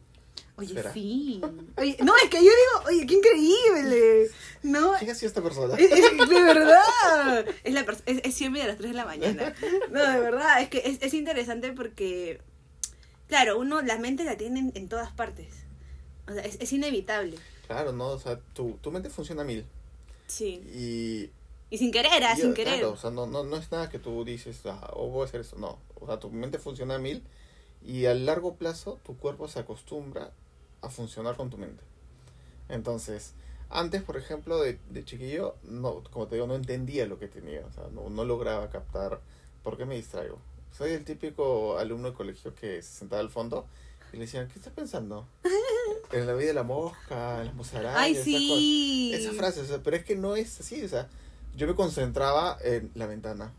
[0.57, 0.93] Oye, ¿Será?
[0.93, 1.41] sí.
[1.77, 4.29] Oye, no, es que yo digo, oye, qué increíble.
[4.63, 5.75] No, ¿Quién ha sido esta persona?
[5.75, 7.45] es, es- de verdad.
[7.63, 9.55] Es, la pers- es, es siempre a las 3 de la mañana.
[9.89, 10.61] No, de verdad.
[10.61, 12.41] Es que es, es interesante porque,
[13.27, 15.47] claro, uno la mente la tiene en, en todas partes.
[16.27, 17.37] O sea, es, es inevitable.
[17.67, 19.65] Claro, no, o sea, tu, tu mente funciona a mil.
[20.27, 20.61] Sí.
[20.75, 21.29] Y.
[21.73, 22.79] Y sin querer, ah, y, sin querer.
[22.79, 25.25] Claro, o sea, no, no, no es nada que tú dices, ah, o voy a
[25.25, 25.55] hacer eso.
[25.57, 25.79] No.
[25.95, 27.23] O sea, tu mente funciona a mil
[27.85, 30.31] y a largo plazo tu cuerpo se acostumbra
[30.81, 31.83] a funcionar con tu mente.
[32.69, 33.33] Entonces,
[33.69, 37.65] antes, por ejemplo, de, de chiquillo, no, como te digo, no entendía lo que tenía.
[37.65, 39.21] O sea, no, no lograba captar
[39.63, 40.39] por qué me distraigo.
[40.77, 43.65] Soy el típico alumno de colegio que se sentaba al fondo
[44.13, 45.27] y le decían, ¿qué estás pensando?
[46.11, 47.95] En la vida de la mosca, en las musarañas.
[47.95, 49.11] Ay, sí.
[49.13, 49.25] cosas".
[49.25, 51.07] Esa frase, o sea, pero es que no es así, o sea,
[51.55, 53.53] yo me concentraba en la ventana.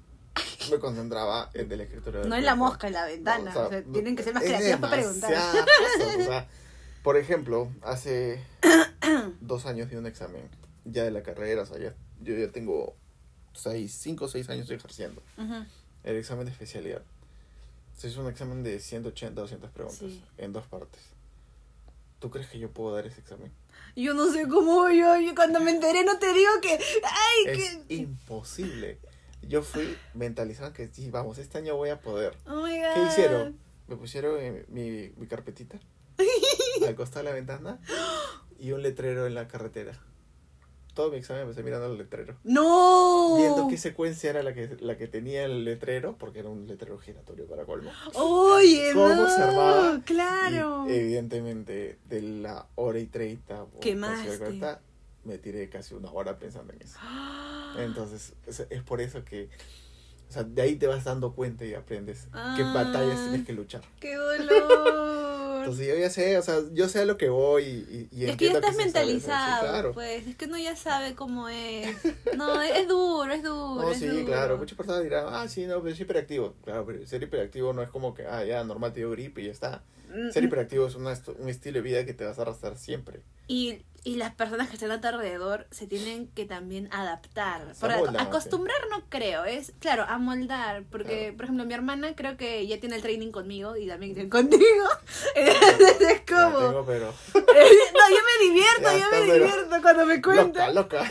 [0.71, 2.25] Me concentraba en el escritorio.
[2.25, 3.45] No es la mosca en la ventana.
[3.45, 5.33] No, o sea, o sea, tienen que ser más creativos para preguntar.
[5.33, 6.49] o sea,
[7.03, 8.43] por ejemplo, hace
[9.41, 10.43] dos años di un examen
[10.85, 12.95] ya de la carrera, o sea, ya, yo ya tengo
[13.53, 15.23] seis, cinco o seis años ejerciendo.
[15.39, 15.65] Ujú.
[16.05, 17.03] El examen de especialidad.
[17.97, 20.25] Se hizo un examen de 180 200 preguntas Sí.
[20.39, 21.01] en dos partes.
[22.19, 23.53] ¿Tú crees que yo puedo dar ese examen?
[23.97, 26.73] Yo no sé cómo yo, yo cuando me enteré no te digo que,
[27.05, 28.99] ay, Es que, imposible.
[29.49, 32.37] Yo fui mentalizado que sí, vamos, este año voy a poder.
[32.47, 32.95] oh my god.
[32.95, 33.59] ¿Qué hicieron?
[33.89, 35.79] Me pusieron mi, mi carpetita
[36.87, 37.81] al costado de la ventana
[38.59, 39.99] y un letrero en la carretera.
[40.95, 42.37] Todo mi examen empecé mirando el letrero.
[42.45, 43.37] No.
[43.39, 46.99] Viendo qué secuencia era la que, la que tenía el letrero, porque era un letrero
[46.99, 47.91] giratorio para colmo.
[48.15, 49.29] Oye, ¿Cómo no.
[49.29, 50.03] se armaba?
[50.05, 50.85] Claro.
[50.89, 54.83] Y, evidentemente, de la hora y treinta, o casi 40,
[55.25, 56.99] me tiré casi una hora pensando en eso.
[57.79, 59.49] Entonces, es, es por eso que,
[60.29, 62.73] o sea, de ahí te vas dando cuenta y aprendes qué Ah.
[62.75, 63.83] batallas tienes que luchar.
[64.01, 65.23] ¡Qué dolor!
[65.63, 68.25] Entonces yo ya sé, o sea, yo sé a lo que voy y, y, y
[68.27, 69.93] es que ya estás sí, mentalizado, claro.
[69.93, 70.27] pues.
[70.27, 71.87] Es que uno ya sabe cómo es.
[72.37, 73.83] No, es, es duro, es duro.
[73.83, 74.27] No, es sí, duro.
[74.27, 74.59] claro.
[74.59, 76.55] Muchas personas dirán, ah, sí, no, pero es hiperactivo.
[76.65, 79.45] Claro, pero ser hiperactivo no es como que, ah, ya, normal te dio gripe y
[79.47, 79.85] ya está.
[80.15, 83.21] Mm, Ser hiperactivo es una, un estilo de vida que te vas a arrastrar siempre.
[83.49, 87.73] Y, y las personas que están a tu alrededor se tienen que también adaptar.
[87.81, 90.85] Por acostumbrar no creo, es, claro, amoldar.
[90.91, 91.37] Porque, Claro.
[91.37, 94.87] por ejemplo, mi hermana creo que ya tiene el training conmigo y también tiene contigo.
[95.35, 96.59] Entonces es como...
[96.59, 100.75] tengo, pero no, yo me divierto, Ya yo me pero- divierto cuando me loca, cuentan.
[100.75, 101.03] loca.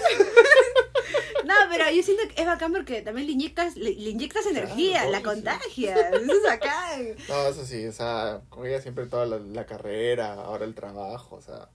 [1.52, 5.00] No, pero yo siento que es bacán porque también le inyectas, le, le inyectas energía,
[5.02, 6.00] Claro, la contagias.
[6.14, 7.16] Eso es bacán.
[7.30, 11.36] No, eso sí, o sea, con ella siempre toda la, la carrera, ahora el trabajo,
[11.36, 11.70] o sea,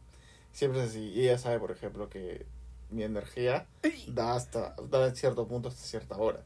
[0.53, 1.11] siempre es así.
[1.15, 2.47] Y ella sabe, por ejemplo, que
[2.91, 3.67] mi energía
[4.09, 6.45] da hasta, da en cierto punto hasta cierta hora.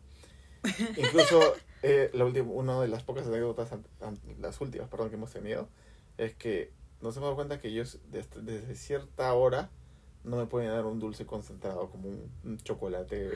[0.97, 5.16] Incluso, eh, la última, una de las pocas anécdotas, an- an- las últimas, perdón, que
[5.16, 5.69] hemos tenido,
[6.19, 9.71] es que nos hemos dado cuenta que ellos desde, desde cierta hora
[10.24, 13.30] no me pueden dar un dulce concentrado como un, un chocolate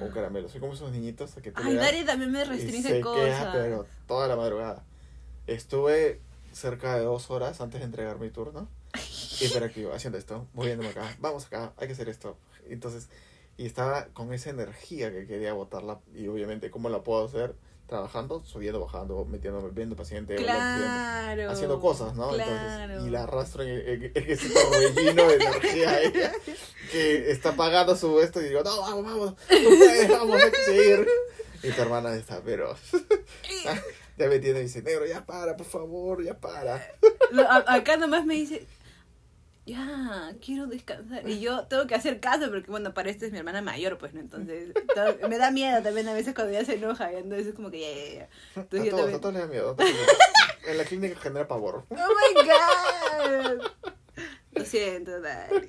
[0.00, 0.48] o un caramelo.
[0.48, 3.24] Soy como esos niñitos a que tú Ay, das Dari también me y restringe cosas.
[3.24, 4.84] queda, pero toda la madrugada.
[5.46, 6.20] Estuve
[6.52, 8.68] cerca de dos horas antes de entregar mi turno.
[9.40, 11.16] Hiperactivo, haciendo esto, moviéndome acá.
[11.20, 12.36] Vamos acá, hay que hacer esto.
[12.68, 13.08] Entonces,
[13.56, 16.00] y estaba con esa energía que quería botarla.
[16.14, 17.54] Y obviamente, ¿cómo la puedo hacer?
[17.88, 21.50] Trabajando, subiendo, bajando, metiéndome, viendo paciente, Claro.
[21.50, 22.28] haciendo cosas, ¿no?
[22.30, 22.52] Claro.
[22.52, 26.32] Entonces, y la arrastro en, en- en ese torbellino de energía ella,
[26.92, 31.08] que está pagando su esto y digo, no, vamos, vamos, puedes, vamos, hay que seguir.
[31.62, 32.76] Y tu hermana está, pero
[34.18, 36.86] ya me tiene y dice, negro, ya para, por favor, ya para.
[37.30, 38.66] Lo- a- acá nomás me dice,
[39.68, 41.28] ya, quiero descansar.
[41.28, 44.14] Y yo tengo que hacer caso porque, bueno, para esto es mi hermana mayor, pues,
[44.14, 44.20] ¿no?
[44.20, 44.72] Entonces,
[45.28, 47.12] me da miedo también a veces cuando ella se enoja.
[47.12, 48.28] y Entonces, es como que ya, ya, ya.
[48.56, 49.70] A Entonces, yo todos, también- a todos les da miedo.
[49.70, 50.18] a todos les da miedo.
[50.66, 51.84] En la clínica genera pavor.
[51.90, 53.62] ¡Oh, my God!
[54.52, 55.54] Lo siento, Dari.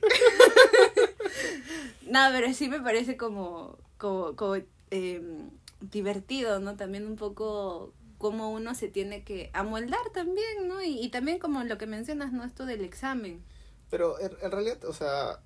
[2.07, 4.55] no, pero sí me parece como, como, como
[4.91, 5.49] em,
[5.81, 6.75] divertido, ¿no?
[6.75, 10.81] También un poco cómo uno se tiene que amoldar también, ¿no?
[10.83, 12.43] Y, y también como lo que mencionas, ¿no?
[12.43, 13.41] Esto del examen.
[13.89, 15.39] Pero en, en realidad, o sea,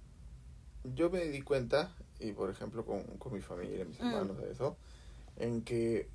[0.84, 4.06] yo me di cuenta, y por ejemplo con, con mi familia, mis Mm.
[4.08, 4.78] hermanos, eso,
[5.38, 6.10] en que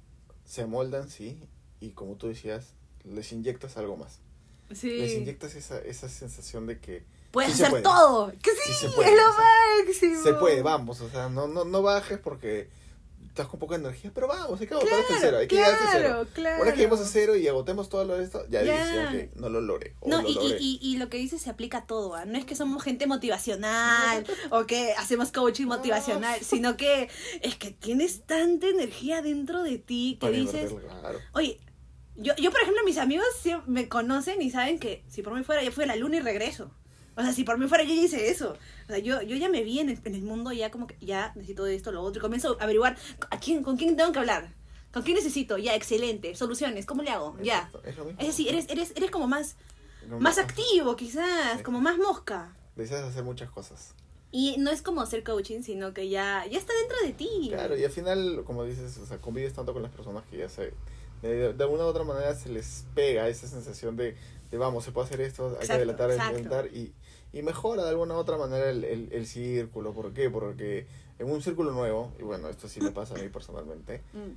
[0.45, 1.41] se amoldan, sí,
[1.81, 4.19] y como tú decías, les inyectas algo más.
[4.75, 4.99] Sí.
[4.99, 7.83] Les inyectas esa, esa sensación de que Puedes sí hacer puede.
[7.83, 8.33] todo.
[8.43, 10.23] Que sí, Sí se puede, es lo máximo.
[10.23, 12.69] se puede, vamos, o sea, no, no, no bajes porque
[13.38, 15.72] estás con poca energía, pero vamos, hay que agotar hasta Claro, cero, hay que llegar
[15.74, 16.09] hasta cero.
[16.09, 16.57] claro, claro.
[16.57, 18.72] Una vez que lleguemos a cero y agotemos todo lo de esto, ya, Ya.
[18.72, 19.94] dices, ya, ok, no lo logré.
[20.05, 20.57] No, lo y, y, logré.
[20.61, 22.24] y, y lo que dices se aplica a todo, ¿ah?
[22.24, 27.09] No es que somos gente motivacional o que hacemos coaching motivacional, sino que
[27.42, 31.18] es que tienes tanta energía dentro de ti que Para dices, claro.
[31.33, 31.61] oye,
[32.16, 33.27] yo, yo por ejemplo, mis amigos
[33.66, 36.20] me conocen y saben que si por mí fuera, yo fui a la luna y
[36.20, 36.72] regreso.
[37.18, 38.57] O sea, si por mí fuera, yo ya hice eso.
[38.85, 40.96] O sea, yo, yo ya me vi en el, en el mundo ya como que
[41.00, 42.20] ya necesito esto, lo otro.
[42.20, 42.96] Y comienzo a averiguar
[43.31, 44.54] a quién, con quién tengo que hablar.
[44.92, 45.59] ¿Con quién necesito?
[45.59, 46.35] Ya, excelente.
[46.37, 47.37] Soluciones, ¿cómo le hago?
[47.42, 47.70] Ya.
[47.85, 48.20] Es lo mismo.
[48.20, 49.57] Es decir, eres, eres, eres como más,
[50.09, 51.62] No, más no, activo, quizás, Sí.
[51.64, 52.57] como más mosca.
[52.76, 53.94] Deseas hacer muchas cosas.
[54.31, 57.49] Y no es como hacer coaching, sino que ya, ya está dentro de ti.
[57.51, 60.49] Claro, y al final, como dices, o sea, convives tanto con las personas que ya
[60.49, 60.72] se...
[61.22, 64.16] De, de alguna u otra manera se les pega esa sensación de,
[64.53, 66.34] de vamos, se puede hacer esto, hay que Exacto, adelantar, que exacto.
[66.36, 66.93] adelantar, y,
[67.39, 69.93] y mejora de alguna u otra manera el, el, el círculo.
[69.93, 70.28] ¿Por qué?
[70.30, 70.86] Porque
[71.18, 74.32] en un círculo nuevo, y bueno, esto sí me pasa a mí personalmente, Mm.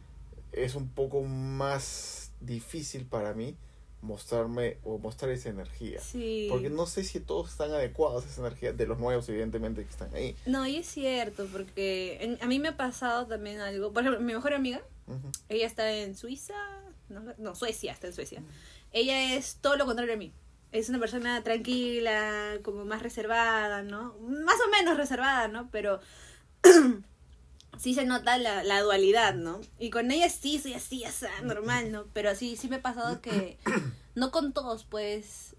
[0.52, 3.56] es un poco más difícil para mí
[4.02, 6.00] mostrarme o mostrar esa energía.
[6.02, 6.48] Sí.
[6.50, 9.90] Porque no sé si todos están adecuados a esa energía, de los nuevos evidentemente que
[9.90, 10.36] están ahí.
[10.48, 13.94] No, y es cierto, porque en- a mí me ha pasado también algo.
[13.94, 15.30] Por ejemplo, mi mejor amiga, Ujú.
[15.50, 16.56] ella está en Suiza,
[17.10, 18.42] no, no, Suecia, está en Suecia.
[18.92, 20.34] Ella es todo lo contrario a mí.
[20.72, 24.16] Es una persona tranquila, como más reservada, ¿no?
[24.20, 25.70] Más o menos reservada, ¿no?
[25.70, 26.00] Pero
[27.78, 29.60] sí se nota la, la dualidad, ¿no?
[29.80, 32.06] Y con ella sí soy así, así, normal, ¿no?
[32.14, 33.58] Pero sí, sí me ha pasado que
[34.16, 35.56] no con todos, pues,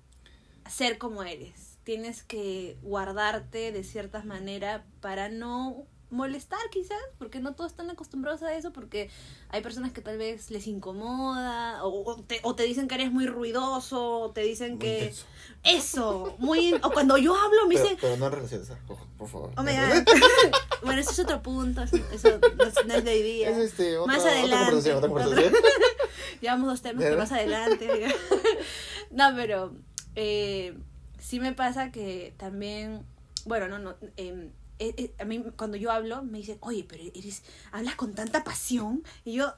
[0.68, 1.78] ser como eres.
[1.84, 8.42] Tienes que guardarte de cierta manera para no molestar quizás, porque no todos están acostumbrados
[8.42, 9.10] a eso, porque
[9.48, 13.10] hay personas que tal vez les incomoda, o, o te, o te dicen que eres
[13.10, 14.98] muy ruidoso, o te dicen Muy que...
[14.98, 15.26] intenso.
[15.64, 16.74] Eso, muy...
[16.82, 17.98] O cuando yo hablo me Pero, dicen...
[18.00, 18.68] pero no relaciones,
[19.16, 19.50] por favor.
[19.56, 19.62] Oh
[20.84, 22.38] bueno, eso es otro punto, eso, eso
[22.86, 23.50] no, es, de hoy día.
[23.50, 24.56] Es este, otra, Más adelante.
[24.56, 25.52] conversación, otra conversación.
[26.40, 28.14] Llevamos dos temas que más adelante.
[29.10, 29.72] no, pero
[30.16, 30.76] eh,
[31.18, 33.06] sí me pasa que también,
[33.46, 33.94] bueno, no, no.
[34.16, 34.50] eh,
[34.89, 38.45] eh, eh, a mí cuando yo hablo me dicen, oye, pero eres, hablas con tanta
[38.45, 39.03] pasión.
[39.24, 39.53] Y yo,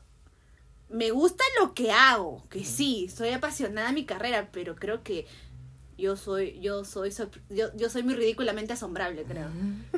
[0.89, 5.27] me gusta lo que hago, que sí, soy apasionada de mi carrera, pero creo que
[5.97, 7.12] yo soy, yo soy,
[7.51, 9.49] yo, yo soy muy ridículamente asombrable, creo.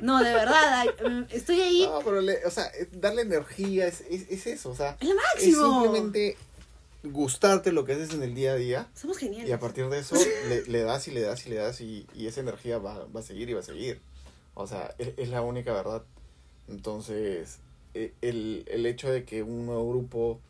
[0.03, 1.83] No, de verdad, mm, estoy ahí.
[1.87, 5.15] No, pero, le- o sea, darle energía es, es, es eso, o sea, Es lo
[5.15, 5.81] es máximo.
[5.83, 6.37] simplemente
[7.03, 9.49] gustarte lo que haces en el día a día Somos geniales.
[9.49, 10.17] y a partir de eso
[10.49, 13.21] le, le das y le das y le das y, y esa energía va, va
[13.21, 14.01] a seguir y va a seguir.
[14.57, 16.03] O sea, es, es la única verdad.
[16.69, 17.61] Entonces,
[17.95, 20.41] e- el, el hecho de que un nuevo grupo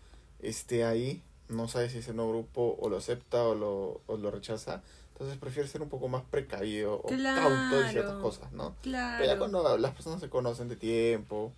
[0.41, 4.31] esté ahí, no sabes si ese nuevo grupo o lo acepta o lo, o lo
[4.31, 4.83] rechaza.
[5.13, 8.21] Entonces prefiere ser un poco más precavido o cauto de ciertas Claro.
[8.21, 8.75] cosas, ¿no?
[8.83, 9.17] Claro.
[9.19, 11.53] Pero ya cuando las personas se conocen de tiempo,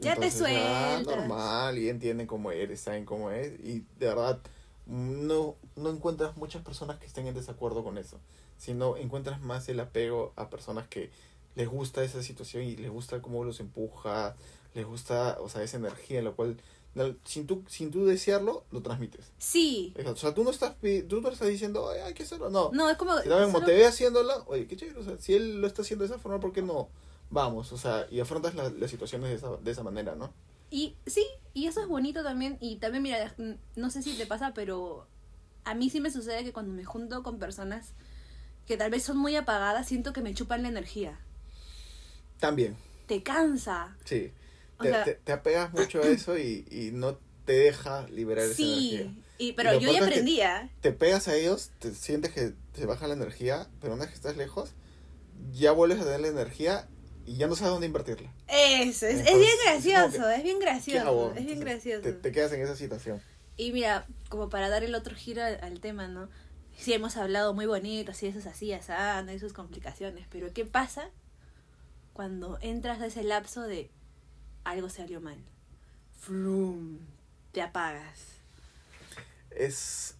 [0.00, 1.16] Ya te entonces, ah, sueltas.
[1.16, 4.38] normal, y entienden cómo eres, saben cómo es, y de verdad
[4.86, 8.18] no, no encuentras muchas personas que estén en desacuerdo con eso,
[8.56, 11.10] sino encuentras más el apego a personas que
[11.54, 14.36] les gusta esa situación y les gusta cómo los empuja,
[14.74, 16.56] les gusta, o sea, esa energía, lo cual,
[17.24, 19.32] sin tú, sin tú desearlo, lo transmites.
[19.38, 19.94] Sí.
[20.06, 20.76] O sea, tú no estás,
[21.08, 22.70] tú no estás diciendo, "Ay, hay que hacerlo, no.
[22.72, 23.16] No, es como.
[23.18, 25.82] Si también como te ve haciéndola, oye, qué chévere, o sea, si él lo está
[25.82, 26.88] haciendo de esa forma, ¿por qué no?
[27.30, 30.32] Vamos, o sea, y afrontas la- las situaciones de esa, de esa manera, ¿no?
[30.70, 31.24] Y sí,
[31.54, 32.56] y eso es bonito también.
[32.60, 33.34] Y también, mira,
[33.76, 35.06] no sé si te pasa, pero
[35.64, 37.92] a mí sí me sucede que cuando me junto con personas
[38.66, 41.18] que tal vez son muy apagadas, siento que me chupan la energía.
[42.42, 42.76] También,
[43.06, 43.96] Te cansa.
[44.04, 44.32] sí.
[44.80, 48.54] Te, sea- te, te apegas mucho a eso y, y no te deja liberar esa
[48.56, 48.96] Sí.
[48.96, 49.22] energía.
[49.38, 50.68] Y, pero yo ya peor es que- aprendí, ¿ah?
[50.80, 54.16] Te pegas a ellos, te sientes que te baja la energía, pero una vez que
[54.16, 54.72] estás lejos,
[55.52, 56.88] ya vuelves a tener la energía
[57.26, 58.32] y ya no sabes dónde invertirla.
[58.48, 61.28] Eso, es, es Entonces, bien es gracioso, que, es bien ¿Qué gracioso.
[61.28, 62.02] Es bien Entonces, gracioso.
[62.02, 63.22] Te, te quedas en esa situación.
[63.56, 66.28] Y mira, como para dar el otro giro al, al tema, ¿no?
[66.76, 70.26] Sí, hemos hablado muy bonito, así, eso es así, así, no hay sus complicaciones.
[70.30, 71.08] Pero ¿qué pasa
[72.12, 73.90] cuando entras a ese lapso de
[74.64, 75.38] algo salió mal?
[76.20, 76.98] Frum,
[77.52, 78.20] te apagas.
[79.50, 80.14] Es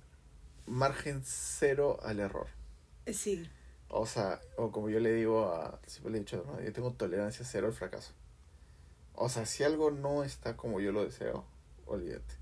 [0.67, 2.47] margen cero al error.
[3.13, 3.49] Sí.
[3.89, 6.61] O sea, o como yo le digo a, siempre le he dicho, ¿no?
[6.63, 8.13] yo tengo tolerancia cero al fracaso.
[9.15, 11.45] O sea, si algo no está como yo lo deseo,
[11.87, 12.35] olvídate.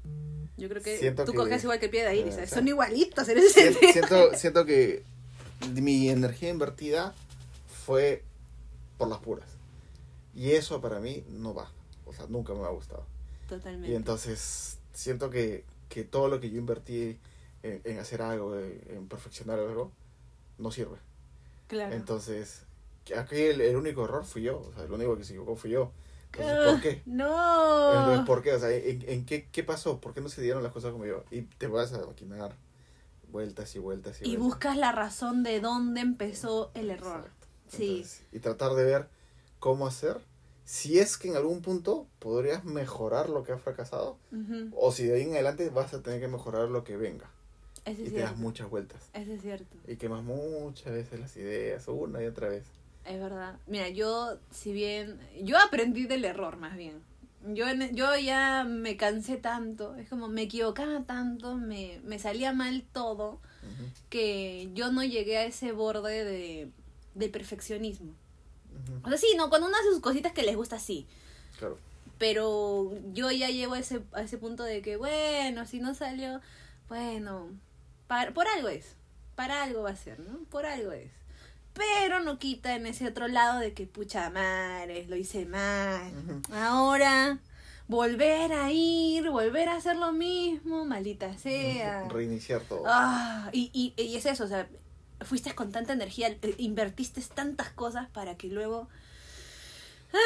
[0.57, 2.59] Yo creo que Siento tú que- coges igual que pie de iris, eh, o sea,
[2.59, 3.93] son igualitos en ese Sien- sentido.
[3.93, 5.03] Siento, siento que
[5.75, 7.15] mi energía invertida
[7.85, 8.23] fue
[9.01, 9.59] por las puras.
[10.35, 11.73] Y eso para mí no va.
[12.07, 13.09] O sea, nunca me ha gustado.
[13.49, 13.89] Totalmente.
[13.89, 17.19] Y entonces siento que, que todo lo que yo invertí
[17.63, 19.93] en, en hacer algo, en, en perfeccionar algo,
[20.59, 20.99] no sirve.
[21.69, 21.97] claro.
[21.97, 22.67] Entonces,
[23.17, 24.61] aquí el, el único error fui yo.
[24.61, 25.93] O sea, el único que se equivocó fui yo.
[26.33, 27.07] Entonces, ¿por qué?
[27.07, 27.93] No.
[27.93, 28.55] Entonces, ¿por qué?
[28.55, 30.01] O sea, ¿en, en qué, qué pasó?
[30.01, 31.25] ¿Por qué no se dieron las cosas como yo?
[31.31, 32.57] Y te vas a maquinar
[33.29, 34.61] vueltas y vueltas y, y vueltas.
[34.61, 37.31] buscas la razón de dónde empezó el error.
[37.31, 37.40] Exacto.
[37.77, 38.05] Sí.
[38.33, 39.09] Y tratar de ver
[39.59, 40.19] cómo hacer.
[40.65, 44.19] Si es que en algún punto podrías mejorar lo que has fracasado,
[44.77, 47.29] o si de ahí en adelante vas a tener que mejorar lo que venga.
[47.85, 49.01] Ese y es te das muchas vueltas.
[49.15, 49.77] Ese es cierto.
[49.89, 52.65] Y quemas muchas veces las ideas, una y otra vez.
[53.05, 53.57] Es verdad.
[53.67, 55.19] Mira, yo, si bien.
[55.43, 57.03] Yo aprendí del error, más bien.
[57.49, 59.97] Yo, en- yo ya me cansé tanto.
[59.97, 63.41] Es como me equivocaba tanto, me, me salía mal todo,
[64.11, 66.71] que yo no llegué a ese borde de,
[67.15, 68.13] de perfeccionismo.
[69.03, 71.07] O sea, sí, no, cuando uno hace sus cositas que les gusta, sí.
[71.59, 71.79] Claro.
[72.19, 76.41] Pero yo ya llego a ese, a ese punto de que, bueno, si no salió,
[76.89, 77.49] bueno,
[78.07, 78.95] par- por algo es.
[79.37, 80.39] Para algo va a ser, ¿no?
[80.51, 81.11] Por algo es.
[81.73, 86.13] Pero no quita en ese otro lado de que, pucha madre, lo hice mal.
[86.53, 87.39] Ahora,
[87.89, 92.07] volver a ir, volver a hacer lo mismo, maldita sea.
[92.09, 92.83] Reiniciar todo.
[92.87, 94.69] Ah, y, y, y es eso, o sea,
[95.23, 98.89] fuiste con tanta energía, eh, invertiste tantas cosas para que luego...
[100.13, 100.19] No,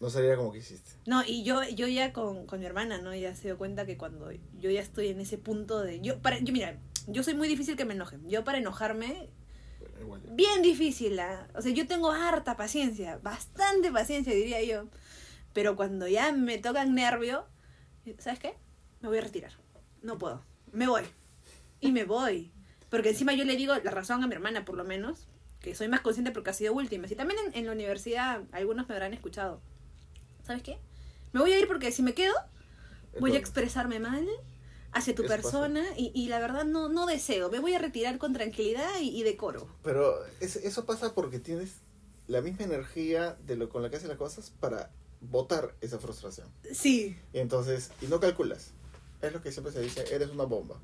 [0.00, 0.90] no salía como que hiciste.
[1.06, 3.14] No, y yo, yo ya con, con mi hermana, ¿no?
[3.14, 6.00] Ya se dio cuenta que cuando yo ya estoy en ese punto de...
[6.00, 8.28] Yo, para, yo mira, yo soy muy difícil que me enojen.
[8.28, 9.28] Yo para enojarme,
[10.06, 11.18] Bueno, bien difícil.
[11.18, 11.48] ¿ah?
[11.54, 14.88] O sea, yo tengo harta paciencia, bastante paciencia, diría yo.
[15.52, 17.46] Pero cuando ya me tocan nervio,
[18.18, 18.54] ¿sabes qué?
[19.00, 19.52] Me voy a retirar.
[20.02, 20.44] No puedo.
[20.72, 21.02] Me voy.
[21.80, 22.52] Y me voy.
[22.90, 25.26] Porque encima yo le digo la razón a mi hermana, por lo menos,
[25.60, 27.06] que soy más consciente porque ha sido última.
[27.08, 29.60] Y también en, en la universidad algunos me habrán escuchado.
[30.46, 30.78] ¿Sabes qué?
[31.32, 32.34] Me voy a ir porque si me quedo,
[33.20, 34.26] voy a expresarme mal
[34.92, 37.50] hacia tu Eso persona y, y la verdad no, no deseo.
[37.50, 39.68] Me voy a retirar con tranquilidad y, y decoro.
[39.82, 41.72] Pero es- eso pasa porque tienes
[42.26, 46.48] la misma energía de lo con la que haces las cosas para botar esa frustración.
[46.72, 47.18] Sí.
[47.34, 48.70] Y entonces, y no calculas.
[49.20, 50.80] Es lo que siempre se dice, eres una bomba.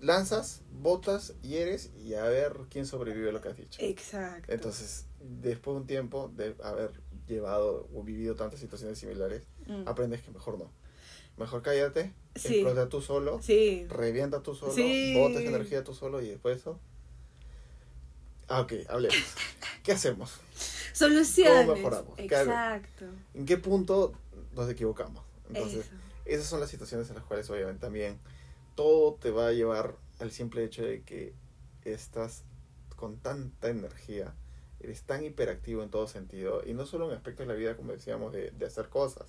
[0.00, 3.80] Lanzas, botas, hieres y a ver quién sobrevive a lo que has dicho.
[3.82, 4.52] Exacto.
[4.52, 6.92] Entonces, después de un tiempo de haber
[7.26, 9.88] llevado o vivido tantas situaciones similares, Mm.
[9.88, 10.70] aprendes que mejor no.
[11.36, 12.54] Mejor cállate, Sí.
[12.60, 13.86] explota tú solo, Sí.
[13.88, 15.14] revienta tú solo, Sí.
[15.16, 16.78] botas energía tú solo y después eso.
[18.48, 19.16] Ah, ok, hablemos.
[19.82, 20.34] ¿Qué hacemos?
[20.92, 21.66] Soluciones.
[21.66, 22.18] ¿Cómo mejoramos?
[22.18, 23.06] Exacto.
[23.34, 24.12] ¿En qué punto
[24.54, 25.24] nos equivocamos?
[25.48, 25.94] Entonces, Eso.
[26.24, 28.18] esas son las situaciones en las cuales obviamente también
[28.76, 31.34] todo te va a llevar al simple hecho de que
[31.84, 32.44] estás
[32.94, 34.34] con tanta energía,
[34.80, 37.92] eres tan hiperactivo en todo sentido, y no solo en aspectos de la vida, como
[37.92, 39.26] decíamos, de, de hacer cosas,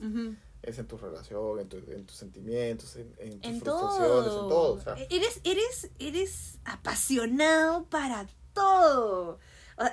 [0.63, 4.43] es en tu relación, en, tu- en tus sentimientos, en, en tus En frustraciones, todo.
[4.43, 4.73] en todo.
[4.73, 9.39] O sea, Eres, eres, eres apasionado para todo.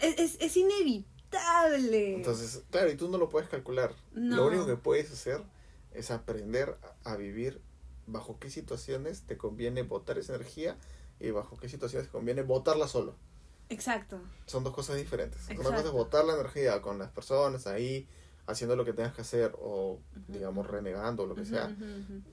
[0.00, 2.16] Es, es, es inevitable.
[2.16, 3.94] entonces, claro, y tú no lo puedes calcular.
[4.12, 4.36] No.
[4.36, 5.42] Lo único que puedes hacer
[5.92, 7.60] es aprender a, a vivir
[8.06, 10.76] bajo qué situaciones te conviene botar esa energía
[11.20, 13.14] y bajo qué situaciones te conviene botarla solo.
[13.70, 14.20] Exacto.
[14.46, 15.40] son dos cosas diferentes.
[15.46, 15.88] Una cosa Exacto.
[15.88, 18.06] es botar la energía con las personas ahí,
[18.46, 20.32] haciendo lo que tengas que hacer o, Ujú.
[20.32, 21.74] digamos, renegando o lo que sea.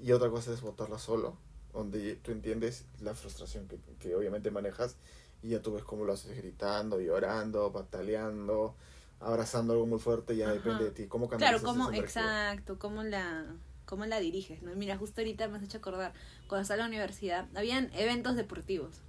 [0.03, 1.37] Y otra cosa es botarla solo,
[1.73, 4.97] donde tú entiendes la frustración que, que obviamente manejas
[5.41, 8.75] y ya tú ves cómo lo haces gritando, llorando, pataleando,
[9.21, 10.53] abrazando algo muy fuerte, ya Ajá.
[10.55, 11.07] depende de ti.
[11.07, 13.45] ¿Cómo Claro, canalizas cómo, esa exacto, cómo la,
[13.85, 14.75] cómo la diriges, ¿no?
[14.75, 16.13] Mira, justo ahorita me has hecho acordar,
[16.47, 19.01] cuando estaba en la universidad, habían eventos deportivos.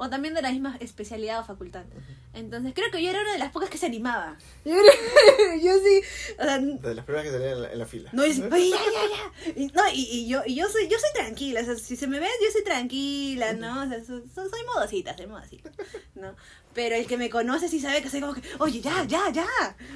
[0.00, 1.84] O también de la misma especialidad o facultad.
[2.32, 4.36] Entonces, creo que yo era una de las pocas que se animaba.
[4.64, 6.00] Yo, era- yo sí,
[6.38, 8.10] o sea, De las primeras que salían en la, en la fila.
[8.12, 9.02] no, es, oye, ya, ya,
[9.46, 9.52] ya.
[9.56, 12.06] Y, no, y, y yo, y yo soy, yo soy tranquila, o sea, si se
[12.06, 13.82] me ve, yo soy tranquila, ¿no?
[13.82, 15.70] O sea, so- so- soy modosita, soy modosita,
[16.14, 16.34] ¿no?
[16.74, 19.46] Pero el que me conoce sí sabe que soy como que, oye, ya, ya, ya.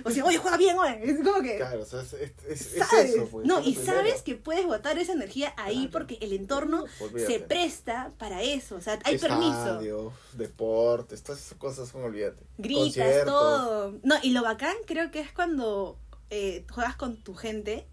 [0.05, 0.99] O sea, oye, juega bien, oye.
[1.13, 3.29] Es como que, Claro, o sea, es, eso.
[3.31, 5.91] Pues, no, y sabes que puedes botar esa energía ahí Claro.
[5.93, 7.33] porque el entorno Olvídate.
[7.35, 9.81] se presta para eso, o sea, hay permiso.
[9.93, 12.43] Estadios, deportes, todas esas cosas son, olvídate.
[12.59, 13.27] Gritas, Conciertos.
[13.27, 13.99] todo.
[14.03, 15.99] No, y lo bacán creo que es cuando
[16.31, 17.87] eh, juegas con tu gente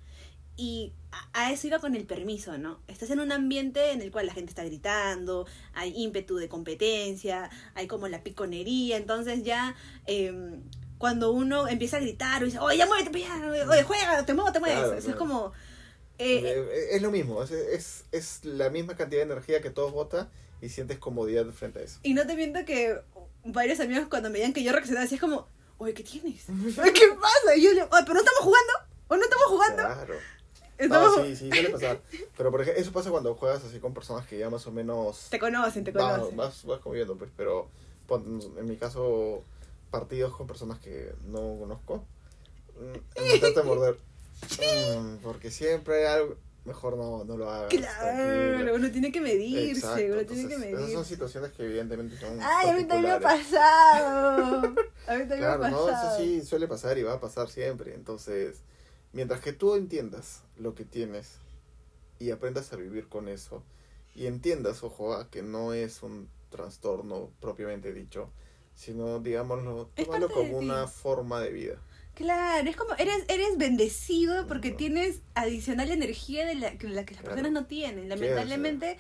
[0.56, 0.94] y
[1.34, 2.80] a, eso iba con el permiso, ¿no?
[2.88, 7.50] Estás en un ambiente en el cual la gente está gritando, hay ímpetu de competencia,
[7.76, 9.76] hay como la piconería, entonces ya
[10.06, 10.60] eh,
[10.98, 14.34] cuando uno empieza a gritar o dice, oye, ya muévete, pues ya, oye, juega, te
[14.34, 14.78] muevo, te mueves.
[14.80, 15.54] Claro, Eso es como...
[16.18, 19.94] eh, Eh, es lo mismo, es, es, es la misma cantidad de energía que todos
[19.94, 20.30] votan
[20.62, 22.00] y sientes comodidad frente a eso.
[22.04, 23.00] Y no te miento que
[23.44, 25.48] varios amigos cuando me veían que yo reaccionaba así es como,
[25.78, 26.46] oye, ¿qué tienes?
[26.48, 27.56] ¿Qué pasa?
[27.56, 28.74] Y yo le, pero no estamos jugando.
[29.08, 29.84] ¿O no estamos jugando?
[29.84, 30.16] Claro.
[30.78, 31.18] Estamos...
[31.18, 32.00] No, sí, sí, suele pasar.
[32.38, 35.28] Pero por ejemplo, eso pasa cuando juegas así con personas que ya más o menos
[35.30, 36.38] Te conocen, te vas, conocen.
[36.38, 37.68] vas, vas conviviendo, pues, pero
[38.58, 39.44] en mi caso,
[39.92, 42.06] partidos con personas que no conozco,
[42.80, 43.98] me trata de morder.
[44.98, 46.38] Mm, porque siempre hay algo,
[46.70, 47.70] mejor no, no lo hagas.
[47.70, 52.18] Claro, uno tiene que medirse, Exacto, uno tiene que entonces, Esas son situaciones que evidentemente
[52.18, 54.58] son Ay, a mí también me ha pasado.
[55.08, 56.16] A mí también Claro, me ha no, pasado.
[56.16, 57.94] eso sí suele pasar y va a pasar siempre.
[57.94, 58.62] Entonces,
[59.12, 61.40] mientras que tú entiendas lo que tienes
[62.20, 63.64] y aprendas a vivir con eso
[64.16, 68.30] y entiendas, ojo, a que no es un trastorno propiamente dicho,
[68.76, 71.76] sino, digámoslo, tómalo como una forma de vida.
[72.20, 77.14] Claro, es como, eres, eres bendecido porque tienes adicional energía de la, que la que
[77.14, 77.36] las Claro.
[77.38, 78.10] personas no tienen.
[78.10, 78.98] Lamentablemente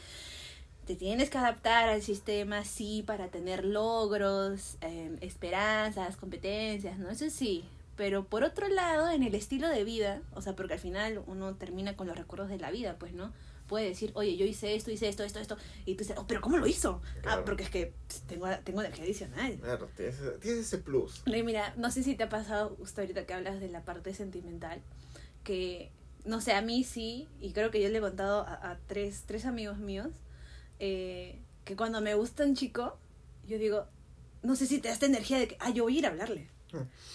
[0.87, 7.09] te tienes que adaptar al sistema, sí, para tener logros, eh, esperanzas, competencias, ¿no?
[7.09, 7.65] Eso sí.
[7.97, 11.55] Pero por otro lado, en el estilo de vida, o sea, porque al final uno
[11.55, 13.33] termina con los recuerdos de la vida, pues, ¿no?
[13.69, 15.55] Puede decir, oye, yo hice esto, hice esto, esto, esto,
[15.85, 17.01] y tú dices, oh, pero ¿cómo lo hizo?
[17.23, 17.93] Ah, porque es que
[18.27, 19.57] tengo, tengo energía adicional.
[19.59, 21.21] Claro, tienes, tienes ese plus.
[21.27, 24.15] Y mira, no sé si te ha pasado justo ahorita que hablas de la parte
[24.15, 24.81] sentimental,
[25.43, 25.91] que,
[26.25, 29.23] no sé, a mí sí, y creo que yo le he contado a, a tres,
[29.27, 30.09] tres amigos míos,
[30.79, 32.97] eh, que cuando me gusta un chico,
[33.47, 33.85] yo digo,
[34.41, 36.09] no sé si te da esta energía de que, ah, yo voy a ir a
[36.09, 36.47] hablarle.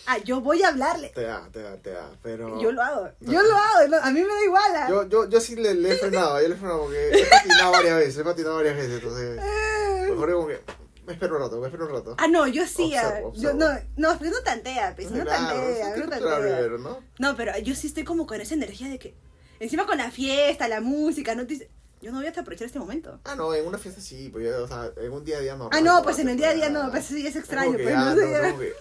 [0.07, 1.09] Ah, yo voy a hablarle.
[1.11, 2.61] Te da, te da, te da, pero...
[2.61, 3.33] Yo lo hago, No.
[3.33, 4.73] yo lo hago, no, a mí me da igual.
[4.77, 4.87] ah.
[4.89, 7.71] Yo, yo, yo sí le, le he frenado, yo le he frenado porque he patinado
[7.73, 9.39] varias veces, he patinado varias veces, entonces...
[9.43, 10.07] Eh.
[10.11, 10.61] Mejor digo que
[11.07, 12.15] me espero un rato, me espero un rato.
[12.19, 13.89] Ah, no, yo sí, ah, Observo, yo no, observo.
[13.97, 16.39] no, pero no tantea, pues, no Claro, tantea, no que hablar tantea.
[16.57, 16.99] primero, ¿no?
[17.19, 19.15] No, pero yo sí estoy como con esa energía de que,
[19.61, 21.71] encima con la fiesta, la música, no te
[22.03, 23.19] yo no voy a aprovechar este momento.
[23.25, 25.71] Ah, no, en una fiesta sí, pues, o sea, en un día a día no.
[25.73, 27.95] Ah, no, pues en el día a día no, pues sí es extraño, Como pues
[27.97, 28.75] no sé.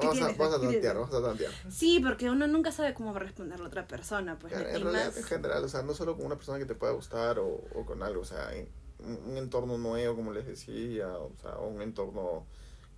[0.00, 0.20] Vamos
[0.54, 1.52] a, tantear, vamos a tantear.
[1.70, 4.52] Sí, porque uno nunca sabe cómo va a responder la otra persona, pues.
[4.52, 6.74] Claro, en realidad, más- en general, o sea, no solo con una persona que te
[6.74, 8.68] pueda gustar o, o con algo, o sea, en
[9.00, 12.44] un, entorno nuevo, como les decía, o sea, un entorno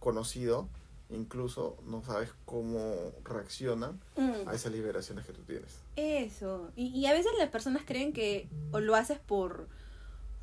[0.01, 0.69] conocido,
[1.11, 4.49] incluso no sabes cómo reaccionan Mm.
[4.49, 5.79] a esas liberaciones que tú tienes.
[5.97, 6.71] Eso.
[6.75, 9.69] Y, y a veces las personas creen que o lo haces por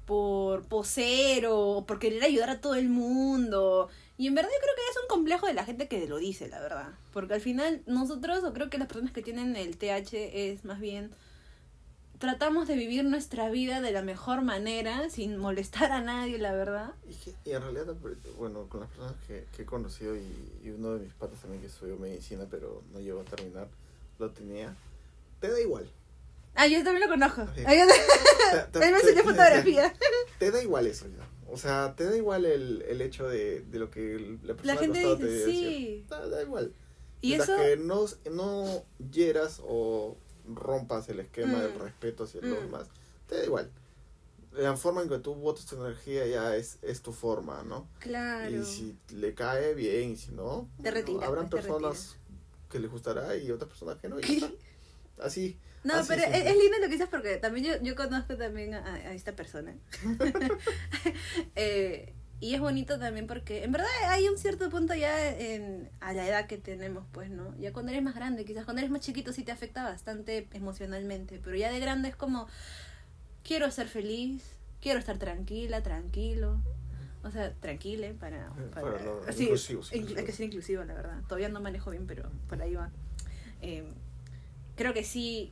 [0.06, 3.90] por poser o por querer ayudar a todo el mundo.
[4.20, 6.48] Y en verdad yo creo que es un complejo de la gente que lo dice,
[6.50, 6.90] la verdad.
[7.14, 10.14] Porque al final nosotros, o creo que las personas que tienen el TH
[10.52, 11.10] es más bien
[12.20, 16.92] tratamos de vivir nuestra vida de la mejor manera, sin molestar a nadie, la verdad.
[17.10, 17.96] Y, que- y en realidad,
[18.38, 20.26] bueno, con las personas que, que he conocido y,
[20.66, 23.70] y uno de mis patas también que estudió medicina, pero no llegó a terminar,
[24.20, 24.76] lo tenía,
[25.40, 25.90] te da igual.
[26.56, 27.42] Ah, yo también lo conozco.
[27.66, 27.74] Ah,
[28.74, 29.94] Él me enseñó fotografía.
[30.40, 31.24] Te da igual eso ya.
[31.52, 34.80] O sea, te da igual el, el hecho de, de lo que la persona La
[34.80, 36.06] gente dice, te sí.
[36.10, 36.74] Da, da igual.
[37.22, 37.58] Y Mientras eso...
[37.58, 41.82] que no, no hieras o rompas el esquema del Mm.
[41.82, 42.66] respeto hacia los Mm.
[42.66, 42.88] demás,
[43.28, 43.72] te da igual.
[44.54, 47.88] La forma en que tú botas tu energía ya es, es tu forma, ¿no?
[48.00, 48.50] Claro.
[48.56, 52.16] Y si le cae bien y si no, Te retira, habrán te personas
[52.70, 54.20] que les gustará y otras personas que no.
[54.20, 54.58] y.
[55.20, 55.58] Así.
[55.84, 59.14] No, pero es, lindo lo que dices porque también yo, yo conozco también a, a
[59.14, 59.76] esta persona.
[61.56, 66.14] Eh, y es bonito también porque en verdad hay un cierto punto ya en, a
[66.14, 67.54] la edad que tenemos, pues, ¿no?
[67.58, 71.42] Ya cuando eres más grande, quizás cuando eres más chiquito sí te afecta bastante emocionalmente,
[71.44, 72.48] pero ya de grande es como,
[73.44, 74.42] quiero ser feliz,
[74.82, 76.62] quiero estar tranquila, tranquilo.
[77.24, 78.46] O sea, tranquile para...
[78.48, 81.22] Eh, para para lo- sí, inclusivo, sí, hay que ser inclusivo, la verdad.
[81.28, 82.90] Todavía no manejo bien, pero por ahí va.
[83.62, 83.84] Eh,
[84.78, 85.52] creo que sí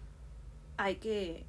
[0.77, 1.45] hay que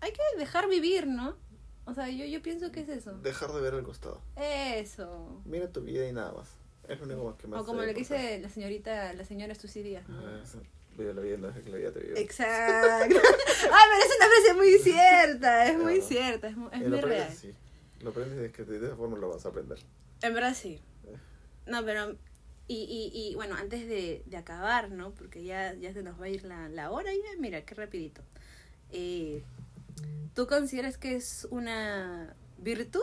[0.00, 1.36] hay que dejar vivir, ¿no?
[1.84, 3.12] O sea, yo, yo pienso que es eso.
[3.18, 4.20] Dejar de ver al costado.
[4.36, 5.40] Eso.
[5.44, 6.48] Mira tu vida y nada más.
[6.88, 9.82] Es lo único que más O como lo que dice la señorita, la señora Estuci
[9.82, 10.18] Díaz, ¿no?
[10.18, 10.60] Ah, eso.
[10.96, 12.20] Vive la vida, que la vida te.
[12.20, 12.56] Exacto.
[13.04, 17.28] Ay, pero es una frase muy cierta, es muy cierta, es, mu- es muy real.
[17.30, 17.52] así.
[18.00, 19.78] Lo aprendes es que de esa forma lo vas a aprender.
[20.22, 20.80] En verdad sí.
[21.66, 22.16] No, pero...
[22.68, 22.74] Y,
[23.14, 25.12] y, y bueno, antes de, de acabar, ¿no?
[25.12, 27.74] Porque ya, ya se nos va a ir la, la hora y ya, mira, qué
[27.74, 28.22] rapidito.
[28.90, 29.42] Eh,
[30.34, 33.00] ¿Tú consideras que es una virtud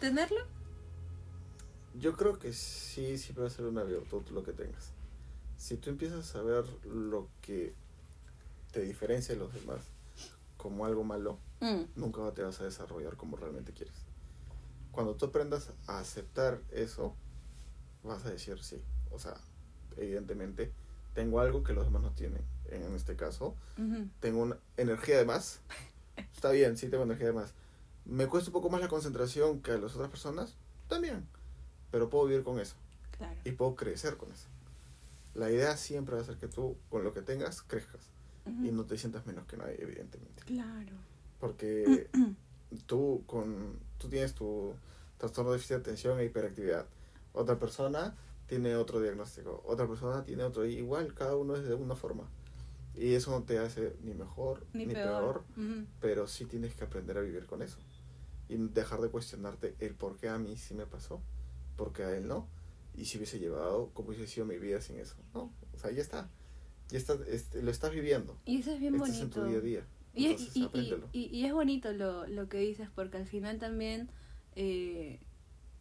[0.00, 0.40] tenerlo?
[1.98, 4.92] Yo creo que sí, sí puede ser una virtud lo que tengas.
[5.56, 7.74] Si tú empiezas a ver lo que
[8.70, 9.80] te diferencia de los demás
[10.56, 13.96] como algo malo, Mm, nunca te vas a desarrollar como realmente quieres.
[14.92, 17.16] Cuando tú aprendas a aceptar eso,
[18.02, 18.80] vas a decir sí.
[19.10, 19.34] O sea,
[19.96, 20.72] evidentemente,
[21.14, 22.42] tengo algo que los demás no tienen.
[22.70, 24.08] En este caso, ujú.
[24.20, 25.60] tengo una energía de más.
[26.34, 27.54] Está bien, sí tengo energía de más.
[28.04, 30.54] ¿Me cuesta un poco más la concentración que a las otras personas?
[30.88, 31.26] También.
[31.90, 32.76] Pero puedo vivir con eso.
[33.16, 33.38] Claro.
[33.44, 34.48] Y puedo crecer con eso.
[35.34, 38.08] La idea siempre va a ser que tú, con lo que tengas, crezcas.
[38.46, 40.42] Y no te sientas menos que nadie, evidentemente.
[40.44, 40.96] Claro.
[41.38, 42.08] Porque
[42.86, 44.74] tú, con, tú tienes tu
[45.18, 46.86] trastorno de déficit de atención e hiperactividad.
[47.32, 48.16] Otra persona
[48.46, 49.62] tiene otro diagnóstico.
[49.66, 50.64] Otra persona tiene otro.
[50.66, 52.28] Igual, cada uno es de una forma.
[52.94, 55.44] Y eso no te hace ni mejor Ni, ni, peor.
[55.44, 55.86] peor Ujú.
[56.00, 57.78] pero sí tienes que aprender a vivir con eso
[58.48, 61.20] y dejar de cuestionarte el por qué a mí sí me pasó,
[61.76, 62.48] por qué a él no,
[62.96, 65.52] y si hubiese llevado, cómo hubiese sido mi vida sin eso, ¿no?
[65.74, 66.28] O sea, ya está,
[66.88, 69.40] ya está, este, lo estás viviendo, Y eso es bien estás en bonito.
[69.42, 70.56] tu día a día, Y, es- entonces
[71.12, 74.10] y, y, y- y es bonito lo, lo que dices, porque al final también
[74.56, 75.20] eh,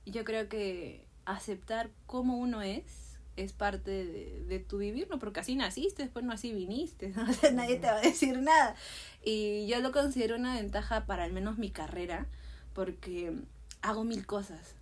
[0.06, 3.08] yo creo que aceptar cómo uno es
[3.38, 3.92] es parte
[4.48, 5.20] de, tu vivir, ¿no?
[5.20, 7.24] Porque así naciste, después no así viniste, ¿no?
[7.30, 8.76] O sea, nadie te va a decir nada.
[9.24, 12.26] Y yo lo considero una ventaja para al menos mi carrera,
[12.74, 13.34] porque
[13.82, 14.74] hago mil cosas.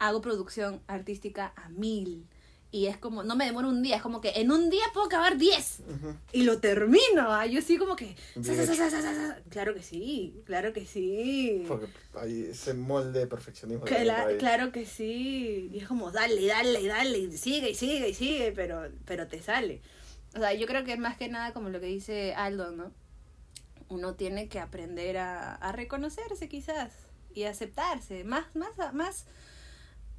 [0.00, 2.26] Hago producción artística a mil.
[2.72, 5.06] Y es como, no me demoro un día, es como que en un día puedo
[5.06, 6.14] acabar diez Ujú.
[6.32, 7.32] y lo termino.
[7.32, 8.14] ah, Yo sí como que...
[8.40, 9.38] Sa, sa, sa.
[9.48, 11.64] Claro que sí, claro que sí.
[11.66, 13.84] Porque hay ese molde de perfeccionismo.
[13.86, 15.68] que Cla- claro que sí.
[15.72, 19.42] Y es como, dale, dale, dale, y sigue, y sigue, y sigue, pero, pero te
[19.42, 19.82] sale.
[20.36, 22.92] O sea, yo creo que más que nada como lo que dice Aldo, ¿no?
[23.88, 26.92] Uno tiene que aprender a, a reconocerse quizás
[27.34, 28.22] y aceptarse.
[28.22, 29.26] Más, más, más...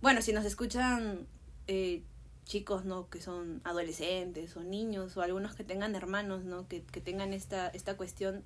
[0.02, 1.28] Bueno, si nos escuchan
[1.68, 2.04] eh,
[2.46, 3.10] chicos, ¿no?
[3.10, 6.68] Que son adolescentes o niños o algunos que tengan hermanos, ¿no?
[6.68, 8.44] Que, que tengan esta, esta cuestión,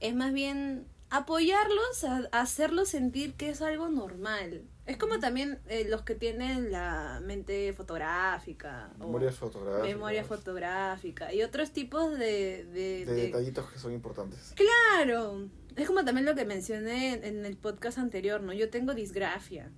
[0.00, 4.62] es más bien apoyarlos, a, a hacerlos sentir que es algo normal.
[4.86, 8.90] Es como también eh, los que tienen la mente fotográfica.
[8.98, 9.86] Memoria fotográfica.
[9.86, 11.32] memoria fotográfica.
[11.32, 12.64] Y otros tipos de...
[12.64, 14.54] De de, de- detallitos que son importantes.
[14.56, 15.48] Claro.
[15.76, 18.52] Es como también lo que mencioné en, en el podcast anterior, ¿no?
[18.52, 19.70] Yo tengo disgrafia.